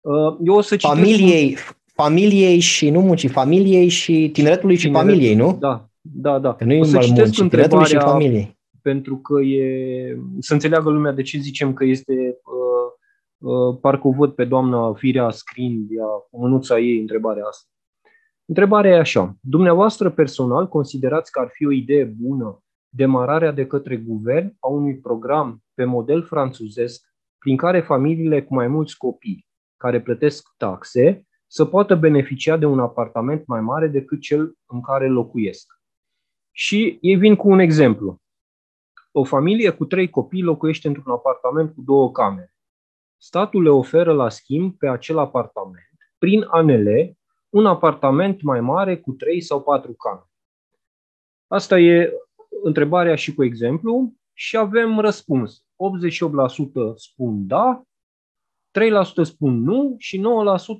Uh, 0.00 0.36
eu 0.44 0.54
o 0.54 0.60
să 0.60 0.76
familiei, 0.76 1.48
un... 1.48 1.56
familiei 1.94 2.58
și 2.58 2.90
nu 2.90 3.00
muncii, 3.00 3.28
familiei 3.28 3.88
și 3.88 4.30
tineretului 4.32 4.76
și 4.76 4.86
Tineret, 4.86 5.06
familiei, 5.06 5.34
nu? 5.34 5.56
Da, 5.60 5.88
da, 6.00 6.38
da. 6.38 6.54
Că 6.54 6.64
nu 6.64 6.78
o 6.78 6.84
să 6.84 6.98
citesc 6.98 7.16
muncii, 7.16 7.42
întrebarea 7.42 7.86
și 7.86 7.96
familiei. 7.96 8.58
pentru 8.82 9.16
că 9.16 9.40
e, 9.40 10.16
să 10.38 10.52
înțeleagă 10.52 10.90
lumea 10.90 11.12
de 11.12 11.22
ce 11.22 11.38
zicem 11.38 11.72
că 11.72 11.84
este 11.84 12.12
uh, 12.12 12.72
Uh, 13.42 13.78
parcă 13.80 14.06
o 14.06 14.12
văd 14.12 14.32
pe 14.32 14.44
doamna 14.44 14.92
Firea 14.92 15.30
scriind 15.30 15.88
ea, 15.90 16.04
cu 16.04 16.40
mânuța 16.40 16.78
ei 16.78 17.00
întrebarea 17.00 17.44
asta. 17.44 17.70
Întrebarea 18.44 18.90
e 18.90 18.98
așa. 18.98 19.36
Dumneavoastră 19.40 20.10
personal 20.10 20.68
considerați 20.68 21.30
că 21.30 21.40
ar 21.40 21.48
fi 21.52 21.66
o 21.66 21.72
idee 21.72 22.04
bună 22.04 22.62
demararea 22.94 23.50
de 23.50 23.66
către 23.66 23.96
guvern 23.96 24.56
a 24.60 24.68
unui 24.68 24.98
program 24.98 25.62
pe 25.74 25.84
model 25.84 26.22
franțuzesc 26.22 27.08
prin 27.38 27.56
care 27.56 27.80
familiile 27.80 28.42
cu 28.42 28.54
mai 28.54 28.66
mulți 28.66 28.96
copii 28.96 29.46
care 29.76 30.00
plătesc 30.00 30.48
taxe 30.56 31.26
să 31.46 31.64
poată 31.64 31.94
beneficia 31.94 32.56
de 32.56 32.66
un 32.66 32.80
apartament 32.80 33.46
mai 33.46 33.60
mare 33.60 33.88
decât 33.88 34.20
cel 34.20 34.54
în 34.66 34.80
care 34.80 35.08
locuiesc. 35.08 35.72
Și 36.50 36.98
ei 37.00 37.16
vin 37.16 37.36
cu 37.36 37.50
un 37.50 37.58
exemplu. 37.58 38.20
O 39.10 39.24
familie 39.24 39.70
cu 39.70 39.84
trei 39.84 40.10
copii 40.10 40.42
locuiește 40.42 40.88
într-un 40.88 41.12
apartament 41.12 41.74
cu 41.74 41.82
două 41.82 42.10
camere 42.10 42.52
statul 43.22 43.62
le 43.62 43.68
oferă 43.68 44.12
la 44.12 44.28
schimb 44.28 44.76
pe 44.78 44.88
acel 44.88 45.18
apartament, 45.18 45.88
prin 46.18 46.44
ANL, 46.48 47.16
un 47.48 47.66
apartament 47.66 48.42
mai 48.42 48.60
mare 48.60 48.98
cu 48.98 49.12
3 49.12 49.40
sau 49.40 49.62
4 49.62 49.92
camere. 49.92 50.30
Asta 51.46 51.78
e 51.78 52.12
întrebarea 52.62 53.14
și 53.14 53.34
cu 53.34 53.44
exemplu 53.44 54.12
și 54.32 54.56
avem 54.56 54.98
răspuns. 54.98 55.60
88% 55.60 55.64
spun 56.94 57.46
da, 57.46 57.82
3% 58.70 59.22
spun 59.22 59.62
nu 59.62 59.94
și 59.98 60.22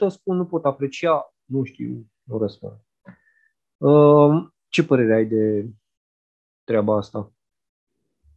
9% 0.07 0.09
spun 0.09 0.37
nu 0.37 0.47
pot 0.47 0.65
aprecia, 0.65 1.35
nu 1.45 1.65
știu, 1.65 2.07
nu 2.23 2.39
răspund. 2.39 2.73
Uh, 3.77 4.49
ce 4.69 4.85
părere 4.85 5.15
ai 5.15 5.25
de 5.25 5.67
treaba 6.65 6.97
asta? 6.97 7.33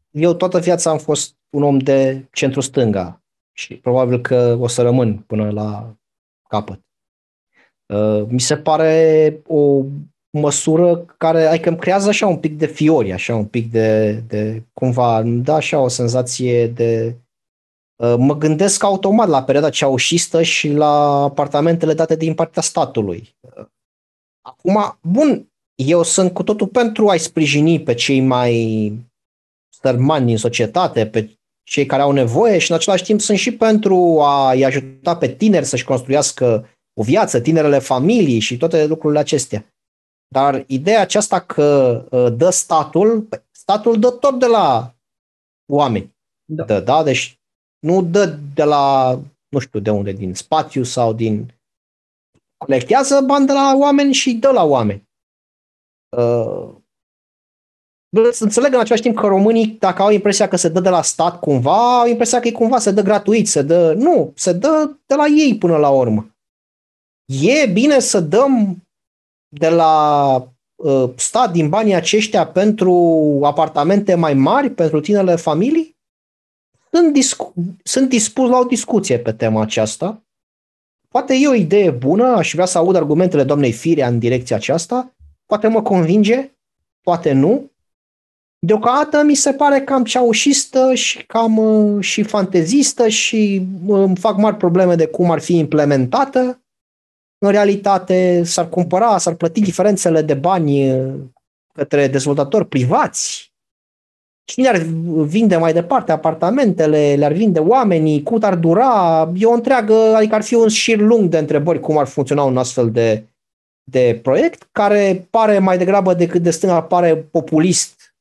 Eu 0.09 0.33
toată 0.33 0.59
viața 0.59 0.89
am 0.89 0.97
fost 0.97 1.37
un 1.49 1.63
om 1.63 1.77
de 1.77 2.27
centru-stânga 2.31 3.23
și 3.51 3.77
probabil 3.77 4.21
că 4.21 4.57
o 4.59 4.67
să 4.67 4.81
rămân 4.81 5.17
până 5.17 5.49
la 5.51 5.95
capăt. 6.47 6.79
Uh, 7.85 8.25
mi 8.27 8.39
se 8.39 8.57
pare 8.57 9.41
o 9.47 9.85
măsură 10.39 11.05
care 11.17 11.45
adică 11.45 11.69
îmi 11.69 11.77
creează 11.77 12.09
așa 12.09 12.27
un 12.27 12.37
pic 12.37 12.57
de 12.57 12.65
fiori, 12.65 13.13
așa 13.13 13.35
un 13.35 13.45
pic 13.45 13.71
de, 13.71 14.11
de 14.27 14.63
cumva, 14.73 15.19
îmi 15.19 15.43
dă 15.43 15.51
așa 15.51 15.79
o 15.79 15.87
senzație 15.87 16.67
de 16.67 17.15
uh, 17.95 18.15
mă 18.17 18.37
gândesc 18.37 18.83
automat 18.83 19.27
la 19.27 19.43
perioada 19.43 19.69
ceaușistă 19.69 20.41
și 20.41 20.71
la 20.71 21.23
apartamentele 21.23 21.93
date 21.93 22.15
din 22.15 22.33
partea 22.33 22.61
statului. 22.61 23.35
Uh, 23.39 23.65
acum, 24.41 24.97
bun, 25.01 25.47
eu 25.75 26.03
sunt 26.03 26.33
cu 26.33 26.43
totul 26.43 26.67
pentru 26.67 27.09
a-i 27.09 27.19
sprijini 27.19 27.81
pe 27.81 27.93
cei 27.93 28.19
mai 28.19 28.91
sărmani 29.81 30.25
din 30.25 30.37
societate, 30.37 31.07
pe 31.07 31.29
cei 31.63 31.85
care 31.85 32.01
au 32.01 32.11
nevoie 32.11 32.57
și 32.57 32.71
în 32.71 32.77
același 32.77 33.03
timp 33.03 33.21
sunt 33.21 33.37
și 33.37 33.51
pentru 33.51 34.21
a-i 34.21 34.63
ajuta 34.63 35.15
pe 35.15 35.27
tineri 35.27 35.65
să-și 35.65 35.83
construiască 35.83 36.69
o 36.99 37.03
viață, 37.03 37.39
tinerele 37.39 37.79
familii 37.79 38.39
și 38.39 38.57
toate 38.57 38.85
lucrurile 38.85 39.19
acestea. 39.19 39.74
Dar 40.35 40.63
ideea 40.67 41.01
aceasta 41.01 41.39
că 41.39 42.01
uh, 42.11 42.33
dă 42.37 42.49
statul, 42.49 43.27
statul 43.51 43.99
dă 43.99 44.11
tot 44.11 44.39
de 44.39 44.45
la 44.45 44.95
oameni. 45.71 46.15
Da. 46.45 46.63
Dă, 46.63 46.79
da? 46.79 47.03
Deci 47.03 47.39
nu 47.79 48.01
dă 48.01 48.25
de 48.55 48.63
la, 48.63 49.19
nu 49.49 49.59
știu 49.59 49.79
de 49.79 49.89
unde, 49.89 50.11
din 50.11 50.33
spațiu 50.33 50.83
sau 50.83 51.13
din... 51.13 51.53
Colectează 52.57 53.21
bani 53.21 53.45
de 53.45 53.51
la 53.51 53.75
oameni 53.75 54.13
și 54.13 54.33
dă 54.33 54.51
la 54.51 54.63
oameni. 54.63 55.03
Uh, 56.17 56.69
să 58.31 58.43
înțeleg 58.43 58.73
în 58.73 58.79
același 58.79 59.01
timp 59.01 59.15
că 59.15 59.27
românii, 59.27 59.67
dacă 59.67 60.01
au 60.01 60.11
impresia 60.11 60.47
că 60.47 60.55
se 60.55 60.69
dă 60.69 60.79
de 60.79 60.89
la 60.89 61.01
stat 61.01 61.39
cumva, 61.39 61.99
au 61.99 62.07
impresia 62.07 62.39
că 62.39 62.47
e 62.47 62.51
cumva 62.51 62.79
se 62.79 62.91
dă 62.91 63.01
gratuit, 63.01 63.47
se 63.47 63.61
dă... 63.61 63.93
Nu, 63.93 64.31
se 64.35 64.53
dă 64.53 64.95
de 65.05 65.15
la 65.15 65.25
ei 65.25 65.57
până 65.57 65.77
la 65.77 65.89
urmă. 65.89 66.35
E 67.25 67.65
bine 67.65 67.99
să 67.99 68.19
dăm 68.19 68.84
de 69.57 69.69
la 69.69 70.35
uh, 70.75 71.09
stat 71.15 71.51
din 71.51 71.69
banii 71.69 71.93
aceștia 71.93 72.47
pentru 72.47 72.93
apartamente 73.43 74.15
mai 74.15 74.33
mari, 74.33 74.69
pentru 74.69 74.99
tinele 74.99 75.35
familii? 75.35 75.97
Sunt, 76.91 77.13
discu- 77.13 77.53
sunt 77.83 78.09
dispus 78.09 78.49
la 78.49 78.57
o 78.57 78.63
discuție 78.63 79.19
pe 79.19 79.31
tema 79.31 79.61
aceasta. 79.61 80.23
Poate 81.09 81.33
e 81.33 81.47
o 81.47 81.53
idee 81.53 81.91
bună, 81.91 82.25
aș 82.25 82.53
vrea 82.53 82.65
să 82.65 82.77
aud 82.77 82.95
argumentele 82.95 83.43
doamnei 83.43 83.71
Firea 83.71 84.07
în 84.07 84.19
direcția 84.19 84.55
aceasta. 84.55 85.15
Poate 85.45 85.67
mă 85.67 85.81
convinge, 85.81 86.51
poate 87.01 87.31
nu. 87.31 87.71
Deocamdată 88.59 89.23
mi 89.23 89.35
se 89.35 89.53
pare 89.53 89.81
cam 89.81 90.03
ceaușistă 90.03 90.93
și 90.93 91.25
cam 91.25 91.57
uh, 91.57 92.03
și 92.03 92.23
fantezistă 92.23 93.07
și 93.07 93.67
uh, 93.85 93.99
îmi 93.99 94.15
fac 94.15 94.37
mari 94.37 94.57
probleme 94.57 94.95
de 94.95 95.07
cum 95.07 95.31
ar 95.31 95.39
fi 95.39 95.57
implementată. 95.57 96.59
În 97.37 97.51
realitate 97.51 98.43
s-ar 98.43 98.69
cumpăra, 98.69 99.17
s-ar 99.17 99.33
plăti 99.33 99.61
diferențele 99.61 100.21
de 100.21 100.33
bani 100.33 100.91
uh, 100.91 101.13
către 101.73 102.07
dezvoltatori 102.07 102.67
privați. 102.67 103.53
Cine 104.43 104.67
ar 104.67 104.77
vinde 105.25 105.57
mai 105.57 105.73
departe 105.73 106.11
apartamentele, 106.11 107.15
le-ar 107.15 107.31
vinde 107.31 107.59
oamenii, 107.59 108.23
cât 108.23 108.43
ar 108.43 108.55
dura, 108.55 109.31
e 109.35 109.45
o 109.45 109.51
întreagă, 109.51 109.93
adică 109.93 110.35
ar 110.35 110.43
fi 110.43 110.55
un 110.55 110.67
șir 110.67 110.99
lung 110.99 111.29
de 111.29 111.37
întrebări 111.37 111.79
cum 111.79 111.97
ar 111.97 112.07
funcționa 112.07 112.43
un 112.43 112.57
astfel 112.57 112.91
de, 112.91 113.27
de 113.83 114.19
proiect, 114.23 114.67
care 114.71 115.27
pare 115.29 115.59
mai 115.59 115.77
degrabă 115.77 116.13
decât 116.13 116.41
de 116.41 116.51
stânga, 116.51 116.83
pare 116.83 117.15
populist. 117.15 118.15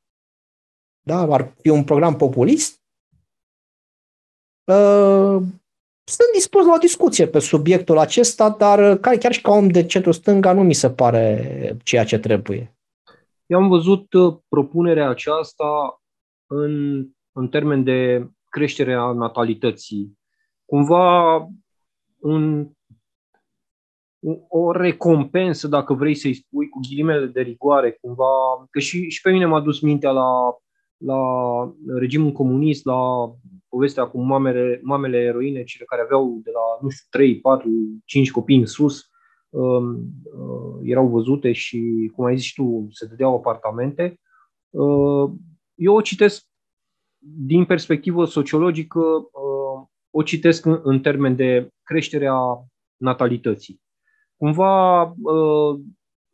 Da? 1.07 1.21
Ar 1.21 1.53
fi 1.61 1.69
un 1.69 1.85
program 1.85 2.17
populist. 2.17 2.81
Uh, 4.65 5.43
sunt 6.05 6.29
dispus 6.33 6.67
la 6.67 6.73
o 6.73 6.79
discuție 6.79 7.27
pe 7.27 7.39
subiectul 7.39 7.99
acesta, 7.99 8.51
dar 8.51 8.99
chiar 8.99 9.33
și 9.33 9.41
ca 9.41 9.51
om 9.51 9.69
de 9.69 9.87
centru 9.87 10.13
stânga 10.13 10.53
nu 10.53 10.63
mi 10.63 10.75
se 10.75 10.91
pare 10.91 11.77
ceea 11.83 12.05
ce 12.05 12.19
trebuie. 12.19 12.77
Eu 13.47 13.59
am 13.59 13.69
văzut 13.69 14.13
uh, 14.13 14.37
propunerea 14.49 15.09
aceasta 15.09 15.65
în, 16.47 17.05
în 17.33 17.49
termen 17.49 17.85
de 17.85 18.29
creșterea 18.51 19.13
natalității. 19.13 20.19
Cumva 20.65 21.37
un, 22.19 22.71
o 24.49 24.73
recompensă, 24.73 25.69
dacă 25.69 25.95
vrei 25.95 26.15
să-i 26.15 26.35
spui, 26.35 26.69
cu 26.69 26.81
ghilimele 26.89 27.27
de 27.27 27.41
rigoare, 27.41 27.99
cumva, 28.01 28.25
că 28.71 28.79
și, 28.79 29.11
și 29.11 29.21
pe 29.21 29.31
mine 29.31 29.47
m-a 29.47 29.61
dus 29.61 29.81
mintea 29.81 30.11
la, 30.11 30.57
la 31.05 31.21
regimul 31.97 32.33
comunist, 32.33 32.85
la 32.85 33.31
povestea 33.69 34.07
cu 34.07 34.21
mamele, 34.21 34.81
mamele 34.83 35.19
eroine, 35.19 35.65
cele 35.65 35.85
care 35.85 36.03
aveau 36.03 36.41
de 36.43 36.51
la, 36.51 36.61
nu 36.83 36.89
știu, 36.89 37.07
3, 37.11 37.41
4, 37.41 37.69
5 38.05 38.31
copii 38.31 38.59
în 38.59 38.67
sus, 38.67 39.09
um, 39.51 39.95
uh, 39.95 40.81
erau 40.83 41.09
văzute 41.09 41.53
și, 41.53 42.11
cum 42.15 42.25
ai 42.25 42.37
zis 42.37 42.53
tu, 42.53 42.87
se 42.91 43.07
dădeau 43.07 43.35
apartamente. 43.35 44.21
Uh, 44.71 45.31
eu 45.75 45.95
o 45.95 46.01
citesc 46.01 46.47
din 47.19 47.65
perspectivă 47.65 48.25
sociologică, 48.25 49.01
uh, 49.01 49.87
o 50.11 50.23
citesc 50.23 50.65
în, 50.65 50.81
în 50.83 51.01
termen 51.01 51.37
de 51.37 51.69
creșterea 51.83 52.35
natalității. 52.97 53.83
Cumva 54.37 55.05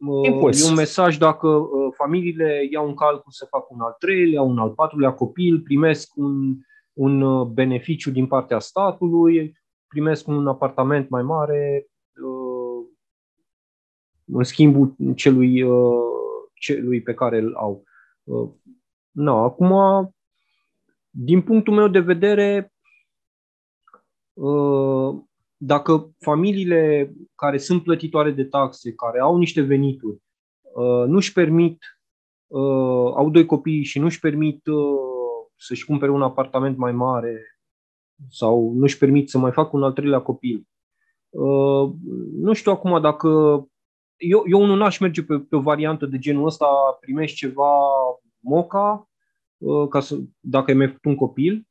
uh, 0.07 0.43
uh, 0.43 0.61
e 0.61 0.69
un 0.69 0.75
mesaj 0.75 1.17
dacă 1.17 1.69
familiile 1.97 2.69
iau 2.71 2.87
în 2.87 2.95
calcul 2.95 3.33
să 3.33 3.47
facă 3.51 3.67
un 3.69 3.81
al 3.81 3.97
treilea, 3.99 4.43
un 4.43 4.59
al 4.59 4.71
patrulea 4.71 5.13
copil, 5.13 5.61
primesc 5.61 6.17
un, 6.17 6.57
un 6.93 7.45
beneficiu 7.53 8.11
din 8.11 8.27
partea 8.27 8.59
statului, 8.59 9.59
primesc 9.87 10.29
un 10.29 10.47
apartament 10.47 11.09
mai 11.09 11.23
mare 11.23 11.87
în 14.33 14.43
schimbul 14.43 14.95
celui, 15.15 15.65
celui 16.55 17.03
pe 17.03 17.15
care 17.15 17.39
îl 17.39 17.55
au. 17.55 17.85
No, 19.11 19.45
acum, 19.45 19.75
din 21.11 21.43
punctul 21.43 21.75
meu 21.75 21.89
de 21.89 22.01
vedere, 22.01 22.73
uh, 24.33 25.23
dacă 25.63 26.11
familiile 26.19 27.13
care 27.35 27.59
sunt 27.59 27.83
plătitoare 27.83 28.31
de 28.31 28.45
taxe, 28.45 28.93
care 28.93 29.21
au 29.21 29.37
niște 29.37 29.61
venituri, 29.61 30.23
uh, 30.61 31.07
nu-și 31.07 31.33
permit, 31.33 31.79
uh, 32.47 33.13
au 33.15 33.31
doi 33.31 33.47
copii 33.47 33.83
și 33.83 33.99
nu-și 33.99 34.21
permit 34.21 34.63
să-și 35.57 35.85
cumpere 35.85 36.11
un 36.11 36.23
apartament 36.23 36.77
mai 36.77 36.93
mare 36.93 37.61
sau 38.29 38.73
nu-și 38.75 38.99
permit 38.99 39.31
să 39.31 39.39
mai 39.39 39.53
facă 39.53 39.71
un 39.73 39.83
al 39.83 39.93
treilea 39.93 40.21
copil. 40.21 40.65
Nu 42.33 42.53
știu 42.53 42.73
acum 42.73 43.01
dacă 43.01 43.29
eu, 44.17 44.45
eu 44.47 44.65
nu 44.65 44.85
aș 44.85 44.99
merge 44.99 45.23
pe, 45.23 45.39
pe 45.39 45.57
o 45.57 45.61
variantă 45.61 46.07
de 46.07 46.19
genul 46.19 46.47
ăsta, 46.47 46.67
primești 47.01 47.37
ceva 47.37 47.73
moca, 48.39 49.09
uh, 49.59 49.89
ca 49.89 50.01
să, 50.01 50.19
dacă 50.41 50.71
ai 50.71 50.77
mai 50.77 50.87
făcut 50.87 51.05
un 51.05 51.15
copil. 51.15 51.69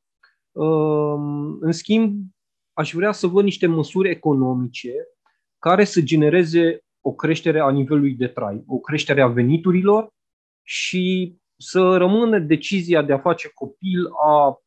Um, 0.52 1.58
în 1.60 1.72
schimb, 1.72 2.26
aș 2.80 2.92
vrea 2.92 3.12
să 3.12 3.26
văd 3.26 3.44
niște 3.44 3.66
măsuri 3.66 4.10
economice 4.10 4.92
care 5.58 5.84
să 5.84 6.00
genereze 6.00 6.84
o 7.00 7.12
creștere 7.12 7.60
a 7.60 7.70
nivelului 7.70 8.14
de 8.14 8.26
trai, 8.26 8.64
o 8.66 8.78
creștere 8.78 9.22
a 9.22 9.26
veniturilor 9.26 10.12
și 10.62 11.34
să 11.56 11.96
rămână 11.96 12.38
decizia 12.38 13.02
de 13.02 13.12
a 13.12 13.18
face 13.18 13.48
copil 13.54 14.06
a 14.24 14.60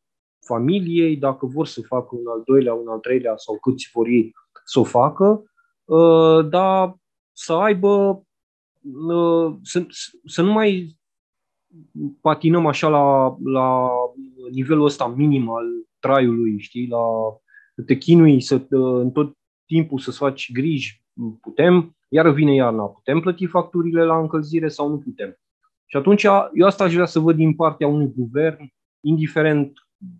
familiei, 0.46 1.16
dacă 1.16 1.46
vor 1.46 1.66
să 1.66 1.80
facă 1.80 2.08
un 2.10 2.26
al 2.26 2.42
doilea, 2.44 2.74
un 2.74 2.88
al 2.88 2.98
treilea 2.98 3.36
sau 3.36 3.58
câți 3.58 3.90
vor 3.92 4.06
ei 4.06 4.32
să 4.64 4.78
o 4.78 4.84
facă, 4.84 5.42
uh, 5.84 6.48
dar 6.48 6.96
să 7.32 7.52
aibă, 7.52 8.24
uh, 9.12 9.56
să, 9.62 9.86
să 10.24 10.42
nu 10.42 10.52
mai 10.52 10.98
patinăm 12.20 12.66
așa 12.66 12.88
la, 12.88 13.36
la 13.44 13.88
nivelul 14.50 14.84
ăsta 14.84 15.06
minim 15.06 15.50
al 15.50 15.66
traiului, 15.98 16.58
știi, 16.58 16.88
la 16.88 17.02
te 17.86 17.96
chinui 17.96 18.40
să, 18.40 18.66
în 18.68 19.10
tot 19.10 19.36
timpul 19.66 19.98
să-ți 19.98 20.18
faci 20.18 20.52
griji, 20.52 21.02
putem, 21.40 21.96
iar 22.08 22.30
vine 22.30 22.54
iarna, 22.54 22.84
putem 22.84 23.20
plăti 23.20 23.46
facturile 23.46 24.04
la 24.04 24.18
încălzire 24.18 24.68
sau 24.68 24.88
nu 24.88 24.98
putem. 24.98 25.38
Și 25.86 25.96
atunci 25.96 26.22
eu 26.54 26.66
asta 26.66 26.84
aș 26.84 26.92
vrea 26.94 27.06
să 27.06 27.18
văd 27.18 27.36
din 27.36 27.54
partea 27.54 27.86
unui 27.86 28.12
guvern, 28.16 28.72
indiferent 29.00 29.72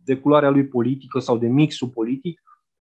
de 0.05 0.17
culoarea 0.17 0.51
lui 0.51 0.67
politică 0.67 1.19
sau 1.19 1.39
de 1.39 1.47
mixul 1.47 1.89
politic, 1.89 2.41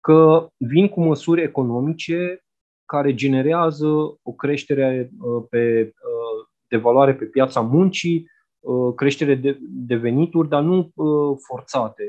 că 0.00 0.48
vin 0.56 0.88
cu 0.88 1.02
măsuri 1.02 1.42
economice 1.42 2.44
care 2.84 3.14
generează 3.14 3.86
o 4.22 4.32
creștere 4.32 5.10
uh, 5.20 5.44
pe, 5.50 5.82
uh, 5.82 6.46
de 6.68 6.76
valoare 6.76 7.14
pe 7.14 7.24
piața 7.24 7.60
muncii, 7.60 8.32
Uh, 8.64 8.94
creștere 8.94 9.34
de, 9.34 9.58
de 9.60 9.96
venituri, 9.96 10.48
dar 10.48 10.62
nu 10.62 10.90
uh, 10.94 11.38
forțate 11.48 12.02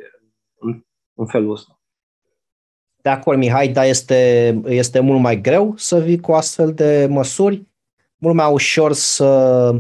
în, 0.60 0.84
în 1.13 1.26
felul 1.26 1.52
ăsta. 1.52 1.80
De 3.06 3.12
acord, 3.12 3.38
Mihai, 3.38 3.68
dar 3.68 3.86
este, 3.86 4.62
este 4.68 5.00
mult 5.00 5.20
mai 5.20 5.41
greu 5.41 5.74
să 5.78 6.00
vii 6.00 6.20
cu 6.20 6.32
astfel 6.32 6.74
de 6.74 7.08
măsuri, 7.10 7.63
mult 8.18 8.36
mai 8.36 8.52
ușor 8.52 8.94
să 8.94 9.72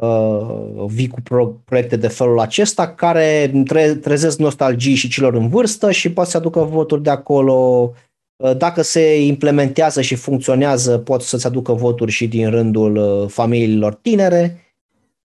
uh, 0.00 0.84
vii 0.86 1.08
cu 1.08 1.20
pro- 1.20 1.60
proiecte 1.64 1.96
de 1.96 2.08
felul 2.08 2.40
acesta 2.40 2.88
care 2.88 3.52
tre- 3.64 3.94
trezesc 3.94 4.38
nostalgii 4.38 4.94
și 4.94 5.08
celor 5.08 5.34
în 5.34 5.48
vârstă 5.48 5.90
și 5.90 6.12
poate 6.12 6.30
să 6.30 6.36
aducă 6.36 6.60
voturi 6.60 7.02
de 7.02 7.10
acolo. 7.10 7.90
Uh, 8.36 8.56
dacă 8.56 8.82
se 8.82 9.24
implementează 9.24 10.00
și 10.00 10.14
funcționează, 10.14 10.98
pot 10.98 11.22
să-ți 11.22 11.46
aducă 11.46 11.72
voturi 11.72 12.10
și 12.10 12.28
din 12.28 12.50
rândul 12.50 13.26
familiilor 13.28 13.94
tinere 13.94 14.70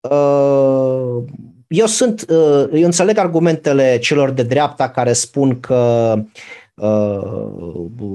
Uh, 0.02 1.24
eu 1.68 1.86
sunt, 1.86 2.26
uh, 2.30 2.70
eu 2.74 2.86
înțeleg 2.86 3.18
argumentele 3.18 3.98
celor 3.98 4.32
de 4.32 4.44
dreapta 4.44 4.90
care 4.90 5.14
spun 5.14 5.60
că 5.60 6.14
uh, 6.18 6.24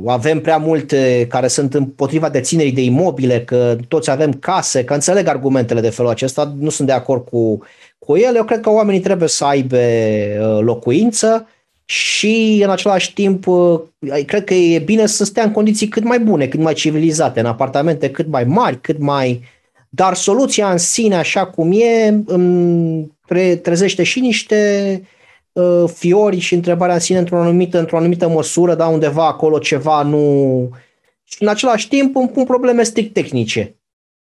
avem 0.07 0.41
prea 0.41 0.57
multe 0.57 1.27
care 1.29 1.49
sunt 1.49 1.75
împotriva 1.75 2.29
deținerii 2.29 2.73
de 2.73 2.83
imobile, 2.83 3.41
că 3.41 3.77
toți 3.89 4.11
avem 4.11 4.33
case, 4.33 4.85
că 4.85 4.95
înțeleg 4.95 5.27
argumentele 5.27 5.81
de 5.81 5.91
felul 5.91 6.11
acesta, 6.11 6.55
nu 6.59 6.71
sunt 6.71 6.87
de 6.89 6.95
acord 6.95 7.25
cu, 7.25 7.63
cu 7.99 8.17
ele. 8.17 8.37
Eu 8.37 8.45
cred 8.45 8.61
că 8.61 8.71
oamenii 8.71 9.01
trebuie 9.01 9.29
să 9.29 9.45
aibă 9.45 9.79
locuință 10.61 11.49
și 11.85 12.61
în 12.65 12.71
același 12.71 13.13
timp 13.13 13.45
cred 14.27 14.45
că 14.45 14.55
e 14.55 14.79
bine 14.79 15.07
să 15.07 15.25
stea 15.25 15.45
în 15.45 15.51
condiții 15.51 15.89
cât 15.89 16.05
mai 16.05 16.21
bune, 16.21 16.47
cât 16.47 16.61
mai 16.61 16.75
civilizate, 16.75 17.41
în 17.41 17.47
apartamente 17.47 18.11
cât 18.11 18.27
mai 18.27 18.45
mari, 18.45 18.81
cât 18.81 18.99
mai 18.99 19.43
dar 19.95 20.15
soluția 20.15 20.71
în 20.71 20.79
sine, 20.79 21.15
așa 21.15 21.47
cum 21.47 21.73
e, 21.73 22.23
îmi 22.27 23.11
trezește 23.63 24.03
și 24.03 24.21
niște 24.21 25.03
uh, 25.55 25.85
fiori 25.95 26.39
și 26.39 26.55
întrebarea 26.55 26.95
în 26.95 27.01
sine 27.01 27.19
într-o 27.19 27.41
anumită, 27.41 27.79
într-o 27.79 27.97
anumită 27.97 28.29
măsură, 28.29 28.75
da, 28.75 28.87
undeva 28.87 29.27
acolo 29.27 29.59
ceva 29.59 30.03
nu... 30.03 30.69
Și 31.23 31.43
în 31.43 31.49
același 31.49 31.89
timp 31.89 32.17
îmi 32.17 32.29
pun 32.29 32.45
probleme 32.45 32.83
strict 32.83 33.13
tehnice. 33.13 33.77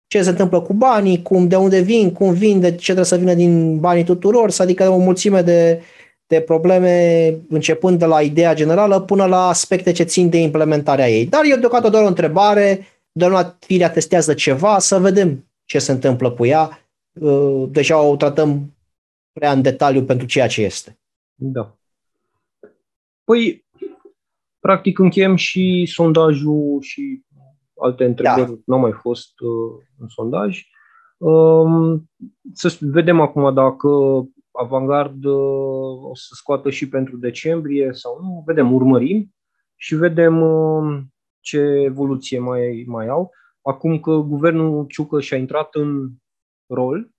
Ce 0.07 0.21
se 0.21 0.29
întâmplă 0.29 0.61
cu 0.61 0.73
banii, 0.73 1.21
cum, 1.21 1.47
de 1.47 1.55
unde 1.55 1.79
vin, 1.79 2.11
cum 2.11 2.33
vin, 2.33 2.59
de 2.59 2.69
ce 2.69 2.83
trebuie 2.83 3.05
să 3.05 3.17
vină 3.17 3.33
din 3.33 3.79
banii 3.79 4.03
tuturor, 4.03 4.51
adică 4.57 4.89
o 4.89 4.97
mulțime 4.97 5.41
de, 5.41 5.81
de 6.27 6.39
probleme 6.39 7.27
începând 7.49 7.99
de 7.99 8.05
la 8.05 8.21
ideea 8.21 8.53
generală 8.53 8.99
până 8.99 9.25
la 9.25 9.47
aspecte 9.47 9.91
ce 9.91 10.03
țin 10.03 10.29
de 10.29 10.37
implementarea 10.37 11.09
ei. 11.09 11.25
Dar 11.25 11.41
eu 11.49 11.57
deocamdată 11.57 11.91
doar 11.91 12.03
o 12.03 12.07
întrebare, 12.07 12.87
doamna 13.11 13.57
Firea 13.59 13.89
testează 13.89 14.33
ceva, 14.33 14.79
să 14.79 14.99
vedem 14.99 15.45
ce 15.65 15.79
se 15.79 15.91
întâmplă 15.91 16.31
cu 16.31 16.45
ea. 16.45 16.79
Uh, 17.19 17.67
deja 17.69 18.01
o 18.01 18.15
tratăm 18.15 18.73
prea 19.33 19.51
în 19.51 19.61
detaliu 19.61 20.03
pentru 20.03 20.27
ceea 20.27 20.47
ce 20.47 20.61
este. 20.61 20.97
Da. 21.35 21.77
Păi, 23.23 23.65
practic 24.59 24.99
încheiem 24.99 25.35
și 25.35 25.85
sondajul 25.93 26.81
și 26.81 27.23
alte 27.75 28.05
întrebări 28.05 28.47
da. 28.47 28.61
nu 28.65 28.73
au 28.75 28.79
mai 28.79 28.91
fost 28.91 29.39
uh, 29.39 29.83
în 29.97 30.07
sondaj. 30.07 30.61
Um, 31.17 32.09
să 32.53 32.77
vedem 32.79 33.19
acum 33.19 33.53
dacă 33.53 33.89
Avangard 34.51 35.23
uh, 35.23 36.03
o 36.03 36.15
să 36.15 36.27
scoată 36.31 36.69
și 36.69 36.89
pentru 36.89 37.17
decembrie 37.17 37.93
sau 37.93 38.19
nu. 38.21 38.43
Vedem, 38.45 38.73
urmărim 38.73 39.33
și 39.75 39.95
vedem 39.95 40.41
uh, 40.41 41.01
ce 41.39 41.59
evoluție 41.59 42.39
mai, 42.39 42.83
mai 42.87 43.07
au 43.07 43.31
acum 43.61 43.99
că 43.99 44.15
guvernul 44.15 44.85
Ciucă 44.85 45.19
și-a 45.19 45.37
intrat 45.37 45.75
în 45.75 46.09
rol, 46.67 46.97
uh, 46.97 47.09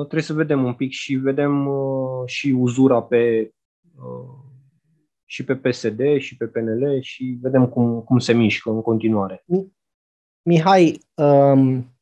trebuie 0.00 0.22
să 0.22 0.32
vedem 0.32 0.64
un 0.64 0.74
pic 0.74 0.92
și 0.92 1.14
vedem 1.14 1.66
uh, 1.66 2.22
și 2.26 2.48
uzura 2.48 3.02
pe 3.02 3.52
uh, 3.96 4.44
și 5.24 5.44
pe 5.44 5.56
PSD 5.56 6.00
și 6.18 6.36
pe 6.36 6.44
PNL 6.44 7.00
și 7.00 7.38
vedem 7.40 7.68
cum, 7.68 8.00
cum 8.00 8.18
se 8.18 8.32
mișcă 8.32 8.70
în 8.70 8.82
continuare. 8.82 9.44
Mihai, 10.42 11.00
um, 11.14 11.96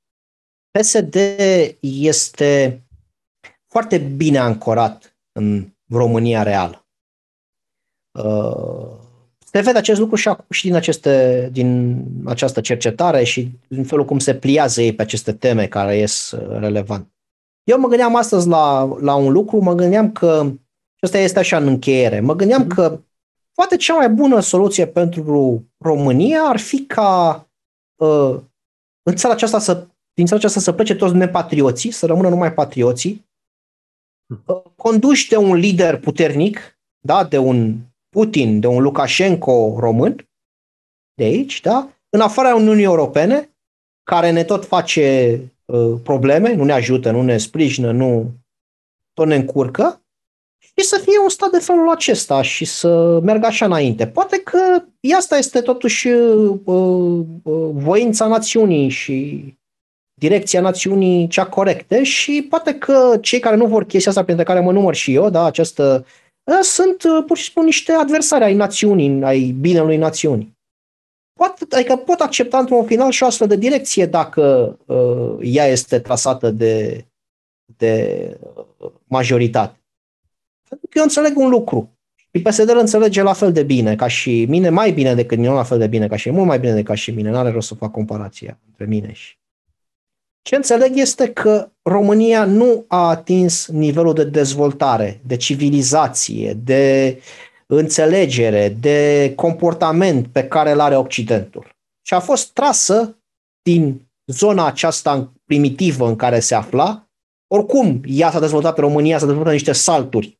PSD 0.70 1.14
este 1.80 2.82
foarte 3.66 3.98
bine 3.98 4.38
ancorat 4.38 5.16
în 5.32 5.68
România 5.90 6.42
reală. 6.42 6.86
Uh, 8.18 9.02
se 9.38 9.60
vede 9.60 9.78
acest 9.78 10.00
lucru 10.00 10.16
și, 10.16 10.30
și 10.50 10.64
din, 10.64 10.74
aceste, 10.74 11.48
din 11.52 12.00
această 12.24 12.60
cercetare 12.60 13.24
și 13.24 13.50
din 13.68 13.84
felul 13.84 14.04
cum 14.04 14.18
se 14.18 14.34
pliază 14.34 14.82
ei 14.82 14.94
pe 14.94 15.02
aceste 15.02 15.32
teme 15.32 15.66
care 15.66 15.96
ies 15.96 16.30
uh, 16.30 16.58
relevant. 16.58 17.13
Eu 17.64 17.78
mă 17.78 17.88
gândeam 17.88 18.16
astăzi 18.16 18.48
la, 18.48 18.84
la 19.00 19.14
un 19.14 19.32
lucru, 19.32 19.58
mă 19.58 19.74
gândeam 19.74 20.12
că, 20.12 20.44
și 20.94 21.04
asta 21.04 21.18
este 21.18 21.38
așa 21.38 21.56
în 21.56 21.66
încheiere, 21.66 22.20
mă 22.20 22.34
gândeam 22.34 22.64
mm-hmm. 22.64 22.74
că 22.74 23.00
poate 23.54 23.76
cea 23.76 23.94
mai 23.94 24.10
bună 24.10 24.40
soluție 24.40 24.86
pentru 24.86 25.64
România 25.78 26.42
ar 26.42 26.58
fi 26.58 26.86
ca 26.86 27.46
uh, 27.96 28.40
în 29.02 29.16
țara 29.16 29.34
aceasta 29.34 29.58
să, 29.58 29.86
din 30.14 30.26
țara 30.26 30.36
aceasta 30.36 30.60
să 30.60 30.72
plece 30.72 30.94
toți 30.94 31.14
nepatrioții, 31.14 31.90
să 31.90 32.06
rămână 32.06 32.28
numai 32.28 32.54
patrioții, 32.54 33.28
hm. 34.26 34.42
uh, 34.46 34.62
conduși 34.76 35.28
de 35.28 35.36
un 35.36 35.54
lider 35.54 35.98
puternic, 35.98 36.78
da, 37.00 37.24
de 37.24 37.38
un 37.38 37.76
Putin, 38.08 38.60
de 38.60 38.66
un 38.66 38.82
Lukashenko 38.82 39.76
român, 39.78 40.28
de 41.14 41.24
aici, 41.24 41.60
da, 41.60 41.88
în 42.08 42.20
afara 42.20 42.54
Uniunii 42.54 42.84
Europene, 42.84 43.56
care 44.02 44.30
ne 44.30 44.44
tot 44.44 44.64
face 44.64 45.38
uh, 45.64 45.94
probleme, 46.02 46.54
nu 46.54 46.64
ne 46.64 46.72
ajută, 46.72 47.10
nu 47.10 47.22
ne 47.22 47.38
sprijină, 47.38 47.90
nu 47.90 48.32
tot 49.12 49.26
ne 49.26 49.34
încurcă, 49.34 50.04
și 50.76 50.86
să 50.86 51.00
fie 51.02 51.18
un 51.22 51.28
stat 51.28 51.50
de 51.50 51.58
felul 51.58 51.90
acesta 51.90 52.42
și 52.42 52.64
să 52.64 53.20
meargă 53.22 53.46
așa 53.46 53.64
înainte. 53.64 54.06
Poate 54.06 54.38
că 54.38 54.58
asta 55.16 55.36
este 55.38 55.60
totuși 55.60 56.08
uh, 56.08 56.58
uh, 56.64 57.24
voința 57.72 58.26
națiunii 58.26 58.88
și 58.88 59.44
direcția 60.14 60.60
națiunii 60.60 61.28
cea 61.28 61.46
corectă 61.46 62.02
și 62.02 62.46
poate 62.48 62.74
că 62.74 63.18
cei 63.20 63.38
care 63.38 63.56
nu 63.56 63.66
vor 63.66 63.84
chestia 63.84 64.10
asta, 64.10 64.24
printre 64.24 64.44
care 64.44 64.60
mă 64.60 64.72
număr 64.72 64.94
și 64.94 65.14
eu, 65.14 65.30
da, 65.30 65.44
această, 65.44 66.06
uh, 66.44 66.58
sunt 66.62 67.02
uh, 67.02 67.24
pur 67.26 67.36
și 67.36 67.42
simplu 67.42 67.62
niște 67.62 67.92
adversari 67.92 68.44
ai 68.44 68.54
națiunii, 68.54 69.22
ai 69.22 69.40
binelui 69.60 69.96
națiunii. 69.96 70.53
Poate, 71.34 71.66
adică 71.70 71.96
pot 71.96 72.20
accepta 72.20 72.58
într-un 72.58 72.84
final 72.84 73.10
și 73.10 73.22
o 73.22 73.26
astfel 73.26 73.46
de 73.46 73.56
direcție 73.56 74.06
dacă 74.06 74.76
uh, 74.86 75.36
ea 75.40 75.66
este 75.66 75.98
trasată 75.98 76.50
de, 76.50 77.04
de 77.76 78.36
uh, 78.78 78.90
majoritate. 79.04 79.82
Pentru 80.68 80.86
că 80.90 80.98
eu 80.98 81.02
înțeleg 81.02 81.38
un 81.38 81.48
lucru. 81.48 81.88
Și 82.14 82.42
PSD 82.42 82.68
îl 82.68 82.78
înțelege 82.78 83.22
la 83.22 83.32
fel 83.32 83.52
de 83.52 83.62
bine 83.62 83.96
ca 83.96 84.06
și 84.06 84.46
mine, 84.48 84.68
mai 84.68 84.92
bine 84.92 85.14
decât 85.14 85.36
mine, 85.36 85.48
nu 85.48 85.54
la 85.54 85.62
fel 85.62 85.78
de 85.78 85.86
bine 85.86 86.08
ca 86.08 86.16
și 86.16 86.30
mult 86.30 86.46
mai 86.46 86.58
bine 86.58 86.72
decât 86.72 86.96
și 86.96 87.10
mine. 87.10 87.30
N-are 87.30 87.50
rost 87.50 87.68
să 87.68 87.74
fac 87.74 87.90
comparația 87.90 88.58
între 88.66 88.84
mine 88.84 89.12
și... 89.12 89.36
Ce 90.42 90.56
înțeleg 90.56 90.96
este 90.96 91.32
că 91.32 91.70
România 91.82 92.44
nu 92.44 92.84
a 92.88 93.08
atins 93.08 93.66
nivelul 93.66 94.14
de 94.14 94.24
dezvoltare, 94.24 95.20
de 95.26 95.36
civilizație, 95.36 96.52
de 96.52 97.18
înțelegere, 97.66 98.68
de 98.68 99.32
comportament 99.36 100.26
pe 100.26 100.44
care 100.44 100.70
îl 100.70 100.80
are 100.80 100.96
Occidentul. 100.96 101.76
Și 102.06 102.14
a 102.14 102.20
fost 102.20 102.52
trasă 102.52 103.18
din 103.62 104.08
zona 104.26 104.66
aceasta 104.66 105.32
primitivă 105.44 106.08
în 106.08 106.16
care 106.16 106.40
se 106.40 106.54
afla. 106.54 107.08
Oricum, 107.46 108.00
ea 108.06 108.30
s-a 108.30 108.40
dezvoltat 108.40 108.74
pe 108.74 108.80
România, 108.80 109.18
s-a 109.18 109.26
dezvoltat 109.26 109.52
niște 109.52 109.72
salturi 109.72 110.38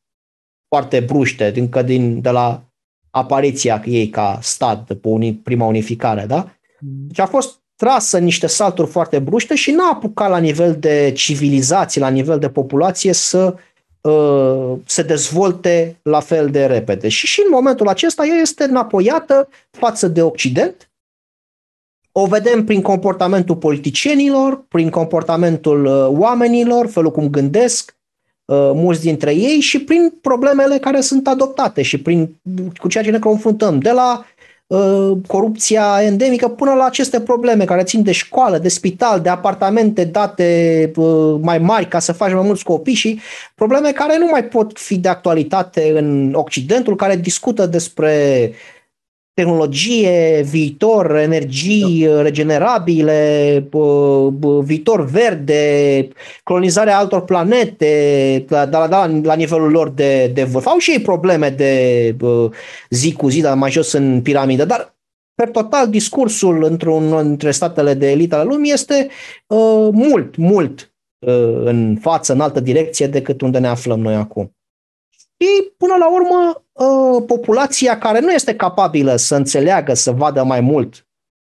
foarte 0.67 0.99
bruște, 0.99 1.53
încă 1.55 1.81
din, 1.81 2.21
de 2.21 2.29
la 2.29 2.63
apariția 3.09 3.83
ei 3.85 4.09
ca 4.09 4.39
stat, 4.41 4.87
după 4.87 5.09
uni, 5.09 5.33
prima 5.33 5.65
unificare, 5.65 6.25
da? 6.25 6.55
Deci 6.79 7.19
a 7.19 7.25
fost 7.25 7.59
trasă 7.75 8.17
niște 8.17 8.47
salturi 8.47 8.89
foarte 8.89 9.19
bruște 9.19 9.55
și 9.55 9.71
n-a 9.71 9.89
apucat 9.93 10.29
la 10.29 10.37
nivel 10.37 10.75
de 10.79 11.11
civilizație, 11.15 12.01
la 12.01 12.09
nivel 12.09 12.39
de 12.39 12.49
populație 12.49 13.13
să 13.13 13.53
uh, 13.53 13.59
se 14.85 15.01
dezvolte 15.01 15.99
la 16.01 16.19
fel 16.19 16.49
de 16.49 16.65
repede. 16.65 17.07
Și 17.07 17.27
și 17.27 17.41
în 17.45 17.49
momentul 17.51 17.87
acesta 17.87 18.25
ea 18.25 18.35
este 18.35 18.63
înapoiată 18.63 19.49
față 19.71 20.07
de 20.07 20.21
Occident. 20.21 20.89
O 22.11 22.25
vedem 22.25 22.65
prin 22.65 22.81
comportamentul 22.81 23.55
politicienilor, 23.55 24.65
prin 24.67 24.89
comportamentul 24.89 25.85
uh, 25.85 26.07
oamenilor, 26.19 26.87
felul 26.87 27.11
cum 27.11 27.29
gândesc, 27.29 27.95
Uh, 28.45 28.71
mulți 28.73 29.01
dintre 29.01 29.35
ei 29.35 29.59
și 29.59 29.83
prin 29.83 30.13
problemele 30.21 30.77
care 30.77 31.01
sunt 31.01 31.27
adoptate 31.27 31.81
și 31.81 32.01
prin, 32.01 32.35
cu 32.77 32.87
ceea 32.87 33.03
ce 33.03 33.11
ne 33.11 33.19
confruntăm, 33.19 33.79
de 33.79 33.91
la 33.91 34.17
uh, 34.19 34.25
corupția 35.27 35.99
endemică 36.01 36.47
până 36.47 36.73
la 36.73 36.85
aceste 36.85 37.21
probleme 37.21 37.65
care 37.65 37.83
țin 37.83 38.03
de 38.03 38.11
școală, 38.11 38.57
de 38.57 38.69
spital, 38.69 39.21
de 39.21 39.29
apartamente 39.29 40.05
date 40.05 40.91
uh, 40.95 41.39
mai 41.41 41.57
mari 41.57 41.87
ca 41.87 41.99
să 41.99 42.13
faci 42.13 42.33
mai 42.33 42.45
mulți 42.45 42.63
copii 42.63 42.93
și 42.93 43.19
probleme 43.55 43.91
care 43.91 44.17
nu 44.17 44.25
mai 44.25 44.43
pot 44.43 44.79
fi 44.79 44.97
de 44.97 45.09
actualitate 45.09 45.91
în 45.95 46.33
Occidentul, 46.33 46.95
care 46.95 47.15
discută 47.15 47.65
despre 47.65 48.51
tehnologie, 49.35 50.41
viitor, 50.41 51.15
energii 51.15 52.05
da. 52.05 52.21
regenerabile, 52.21 53.67
viitor 54.63 55.05
verde, 55.05 56.07
colonizarea 56.43 56.97
altor 56.97 57.23
planete 57.23 58.45
la, 58.47 58.69
la, 58.71 58.87
la, 58.87 59.19
la 59.23 59.33
nivelul 59.33 59.71
lor 59.71 59.89
de, 59.89 60.27
de 60.33 60.43
vârf. 60.43 60.65
Au 60.65 60.77
și 60.77 60.91
ei 60.91 60.99
probleme 60.99 61.49
de 61.49 62.15
zi 62.89 63.13
cu 63.13 63.29
zi, 63.29 63.41
dar 63.41 63.57
mai 63.57 63.71
jos 63.71 63.91
în 63.91 64.21
piramidă, 64.21 64.65
dar 64.65 64.95
per 65.35 65.49
total 65.49 65.89
discursul 65.89 66.63
într-un, 66.63 67.13
între 67.13 67.51
statele 67.51 67.93
de 67.93 68.11
elită 68.11 68.35
ale 68.35 68.43
lumii 68.43 68.71
este 68.71 69.07
uh, 69.47 69.89
mult, 69.91 70.35
mult 70.35 70.93
uh, 71.27 71.61
în 71.63 71.97
față, 72.01 72.33
în 72.33 72.39
altă 72.39 72.59
direcție 72.59 73.07
decât 73.07 73.41
unde 73.41 73.59
ne 73.59 73.67
aflăm 73.67 73.99
noi 73.99 74.15
acum. 74.15 74.54
Și 75.39 75.71
până 75.77 75.95
la 75.95 76.11
urmă 76.11 76.65
uh, 76.71 77.23
populația 77.27 77.97
care 77.97 78.19
nu 78.19 78.31
este 78.31 78.55
capabilă 78.55 79.15
să 79.15 79.35
înțeleagă, 79.35 79.93
să 79.93 80.11
vadă 80.11 80.43
mai 80.43 80.61
mult 80.61 81.05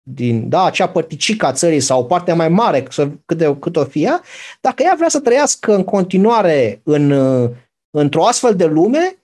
din 0.08 0.48
da, 0.48 0.64
acea 0.64 0.88
părticică 0.88 1.46
a 1.46 1.52
țării 1.52 1.80
sau 1.80 2.00
o 2.00 2.04
parte 2.04 2.32
mai 2.32 2.48
mare 2.48 2.82
cât, 3.26 3.38
de, 3.38 3.56
cât 3.58 3.76
o 3.76 3.84
fie, 3.84 4.20
dacă 4.60 4.82
ea 4.82 4.94
vrea 4.96 5.08
să 5.08 5.20
trăiască 5.20 5.74
în 5.74 5.84
continuare 5.84 6.80
în, 6.84 7.10
uh, 7.10 7.50
într-o 7.90 8.26
astfel 8.26 8.56
de 8.56 8.64
lume, 8.64 9.22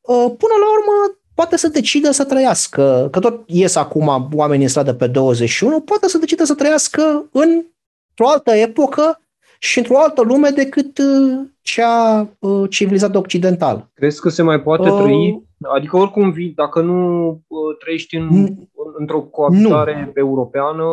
uh, 0.00 0.32
până 0.38 0.54
la 0.60 0.70
urmă 0.72 1.18
poate 1.34 1.56
să 1.56 1.68
decidă 1.68 2.10
să 2.10 2.24
trăiască, 2.24 3.08
că 3.10 3.18
tot 3.18 3.42
ies 3.46 3.74
acum 3.74 4.28
oamenii 4.34 4.64
în 4.64 4.70
stradă 4.70 4.94
pe 4.94 5.06
21, 5.06 5.80
poate 5.80 6.08
să 6.08 6.18
decidă 6.18 6.44
să 6.44 6.54
trăiască 6.54 7.28
într-o 7.32 8.28
altă 8.28 8.50
epocă 8.50 9.20
și 9.62 9.78
într-o 9.78 9.98
altă 9.98 10.22
lume 10.22 10.48
decât 10.48 10.98
uh, 10.98 11.46
cea 11.60 12.28
uh, 12.38 12.70
civilizată 12.70 13.18
occidentală. 13.18 13.90
Crezi 13.94 14.20
că 14.20 14.28
se 14.28 14.42
mai 14.42 14.60
poate 14.60 14.90
uh, 14.90 15.00
trăi? 15.02 15.42
Adică 15.74 15.96
oricum 15.96 16.30
vii, 16.30 16.52
dacă 16.56 16.80
nu 16.80 17.28
uh, 17.28 17.76
trăiești 17.78 18.16
în, 18.16 18.56
într-o 18.98 19.20
coabitare 19.20 20.04
nu. 20.04 20.12
europeană, 20.14 20.84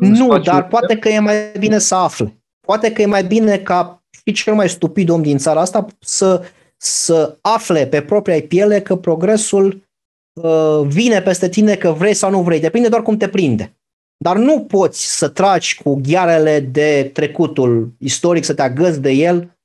în 0.00 0.10
nu, 0.10 0.38
dar 0.38 0.68
poate 0.68 0.98
că 0.98 1.08
e 1.08 1.18
mai 1.18 1.52
bine 1.58 1.78
să 1.78 1.94
afle. 1.94 2.42
Poate 2.66 2.92
că 2.92 3.02
e 3.02 3.06
mai 3.06 3.24
bine 3.24 3.58
ca 3.58 4.02
și 4.10 4.32
cel 4.32 4.54
mai 4.54 4.68
stupid 4.68 5.08
om 5.08 5.22
din 5.22 5.38
țara 5.38 5.60
asta 5.60 5.86
să, 5.98 6.44
să 6.76 7.38
afle 7.40 7.86
pe 7.86 8.02
propria 8.02 8.40
piele 8.48 8.80
că 8.80 8.96
progresul 8.96 9.82
uh, 10.32 10.80
vine 10.86 11.22
peste 11.22 11.48
tine 11.48 11.74
că 11.74 11.90
vrei 11.90 12.14
sau 12.14 12.30
nu 12.30 12.42
vrei. 12.42 12.60
Depinde 12.60 12.88
doar 12.88 13.02
cum 13.02 13.16
te 13.16 13.28
prinde. 13.28 13.75
Dar 14.16 14.36
nu 14.36 14.60
poți 14.60 15.16
să 15.16 15.28
tragi 15.28 15.82
cu 15.82 16.00
ghearele 16.02 16.60
de 16.60 17.10
trecutul 17.12 17.92
istoric, 17.98 18.44
să 18.44 18.54
te 18.54 18.62
agăți 18.62 19.00
de 19.00 19.10
el 19.10 19.56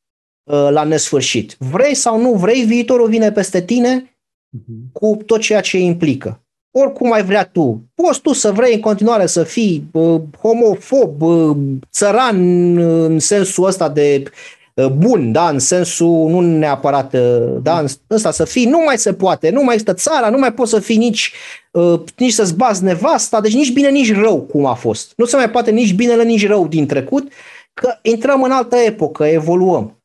uh, 0.51 0.67
la 0.69 0.83
nesfârșit. 0.83 1.55
Vrei 1.59 1.95
sau 1.95 2.21
nu 2.21 2.33
vrei, 2.33 2.63
viitorul 2.63 3.09
vine 3.09 3.31
peste 3.31 3.61
tine 3.61 4.17
mhm. 4.49 4.91
cu 4.91 5.17
tot 5.25 5.41
ceea 5.41 5.61
ce 5.61 5.79
implică. 5.79 6.45
Oricum 6.71 7.11
ai 7.11 7.23
vrea 7.23 7.45
tu. 7.45 7.91
Poți 7.93 8.21
tu 8.21 8.33
să 8.33 8.51
vrei 8.51 8.73
în 8.73 8.79
continuare 8.79 9.25
să 9.25 9.43
fii 9.43 9.89
uh, 9.91 10.21
homofob, 10.39 11.21
uh, 11.21 11.57
țăran 11.91 12.77
în 12.77 13.19
sensul 13.19 13.65
ăsta 13.65 13.89
de 13.89 14.23
Uh, 14.23 14.60
bun, 14.87 15.31
da, 15.31 15.49
în 15.49 15.59
sensul 15.59 16.29
nu 16.29 16.39
neapărat, 16.39 17.13
uh, 17.13 17.57
da, 17.61 17.79
în 17.79 17.87
ăsta 18.09 18.31
să 18.31 18.45
fii, 18.45 18.65
nu 18.65 18.81
mai 18.85 18.97
se 18.97 19.13
poate, 19.13 19.49
nu 19.49 19.63
mai 19.63 19.75
este 19.75 19.93
țara, 19.93 20.29
nu 20.29 20.37
mai 20.37 20.53
poți 20.53 20.71
să 20.71 20.79
fii 20.79 20.97
nici, 20.97 21.31
uh, 21.71 21.99
nici 22.17 22.33
să-ți 22.33 22.55
bazi 22.55 22.83
nevasta, 22.83 23.41
deci 23.41 23.53
nici 23.53 23.73
bine, 23.73 23.89
nici 23.89 24.15
rău 24.15 24.41
cum 24.41 24.65
a 24.65 24.73
fost. 24.73 25.13
Nu 25.15 25.25
se 25.25 25.35
mai 25.35 25.49
poate 25.49 25.71
nici 25.71 25.93
binele, 25.93 26.23
nici 26.23 26.47
rău 26.47 26.67
din 26.67 26.87
trecut, 26.87 27.31
că 27.73 27.97
intrăm 28.01 28.43
în 28.43 28.51
altă 28.51 28.75
epocă, 28.75 29.25
evoluăm. 29.25 29.95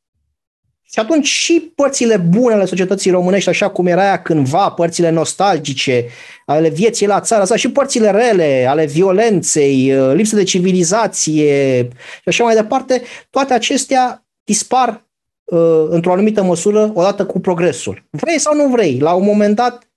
Și 0.93 0.99
atunci 0.99 1.27
și 1.27 1.73
părțile 1.75 2.17
bune 2.17 2.55
ale 2.55 2.65
societății 2.65 3.11
românești, 3.11 3.49
așa 3.49 3.69
cum 3.69 3.87
era 3.87 4.05
ea 4.05 4.23
cândva, 4.23 4.71
părțile 4.71 5.11
nostalgice 5.11 6.07
ale 6.47 6.69
vieții 6.69 7.07
la 7.07 7.21
țara 7.21 7.43
asta, 7.43 7.57
și 7.57 7.71
părțile 7.71 8.11
rele 8.11 8.67
ale 8.69 8.87
violenței, 8.87 9.93
uh, 9.93 10.15
lipsă 10.15 10.37
de 10.37 10.43
civilizație 10.43 11.83
și 12.23 12.29
așa 12.29 12.45
mai 12.45 12.55
departe, 12.55 13.03
toate 13.31 13.55
acestea 13.55 14.26
dispar 14.47 15.05
uh, 15.45 15.87
într-o 15.89 16.13
anumită 16.13 16.43
măsură 16.43 16.91
odată 16.95 17.27
cu 17.27 17.41
progresul. 17.41 18.05
Vrei 18.11 18.39
sau 18.39 18.55
nu 18.55 18.69
vrei, 18.69 18.99
la 18.99 19.13
un 19.13 19.25
moment 19.25 19.55
dat 19.55 19.89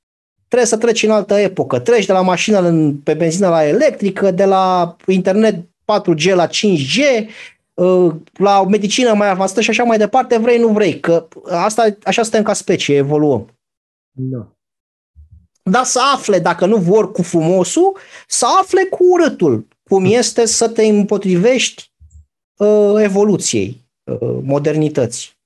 trebuie 0.47 0.67
să 0.67 0.77
treci 0.77 1.03
în 1.03 1.11
altă 1.11 1.33
epocă. 1.33 1.79
Treci 1.79 2.05
de 2.05 2.13
la 2.13 2.21
mașină 2.21 2.91
pe 3.03 3.13
benzină 3.13 3.49
la 3.49 3.67
electrică, 3.67 4.31
de 4.31 4.45
la 4.45 4.95
internet 5.07 5.55
4G 5.85 6.33
la 6.33 6.47
5G, 6.47 7.27
uh, 7.73 8.13
la 8.33 8.59
o 8.59 8.69
medicină 8.69 9.13
mai 9.13 9.29
avansată 9.29 9.61
și 9.61 9.69
așa 9.69 9.83
mai 9.83 9.97
departe, 9.97 10.37
vrei, 10.37 10.57
nu 10.57 10.67
vrei, 10.67 10.99
că 10.99 11.27
asta, 11.49 11.97
așa 12.03 12.21
suntem 12.21 12.43
ca 12.43 12.53
specie, 12.53 12.95
evoluăm. 12.95 13.47
Da. 14.11 14.47
Dar 15.63 15.83
să 15.83 15.99
afle, 16.13 16.39
dacă 16.39 16.65
nu 16.65 16.77
vor 16.77 17.11
cu 17.11 17.21
frumosul, 17.21 17.97
să 18.27 18.45
afle 18.61 18.83
cu 18.83 19.03
urâtul, 19.03 19.67
cum 19.89 20.05
este 20.19 20.45
să 20.45 20.69
te 20.69 20.85
împotrivești 20.85 21.91
uh, 22.57 22.93
evoluției, 22.97 23.88
uh, 24.09 24.39
modernității. 24.43 25.38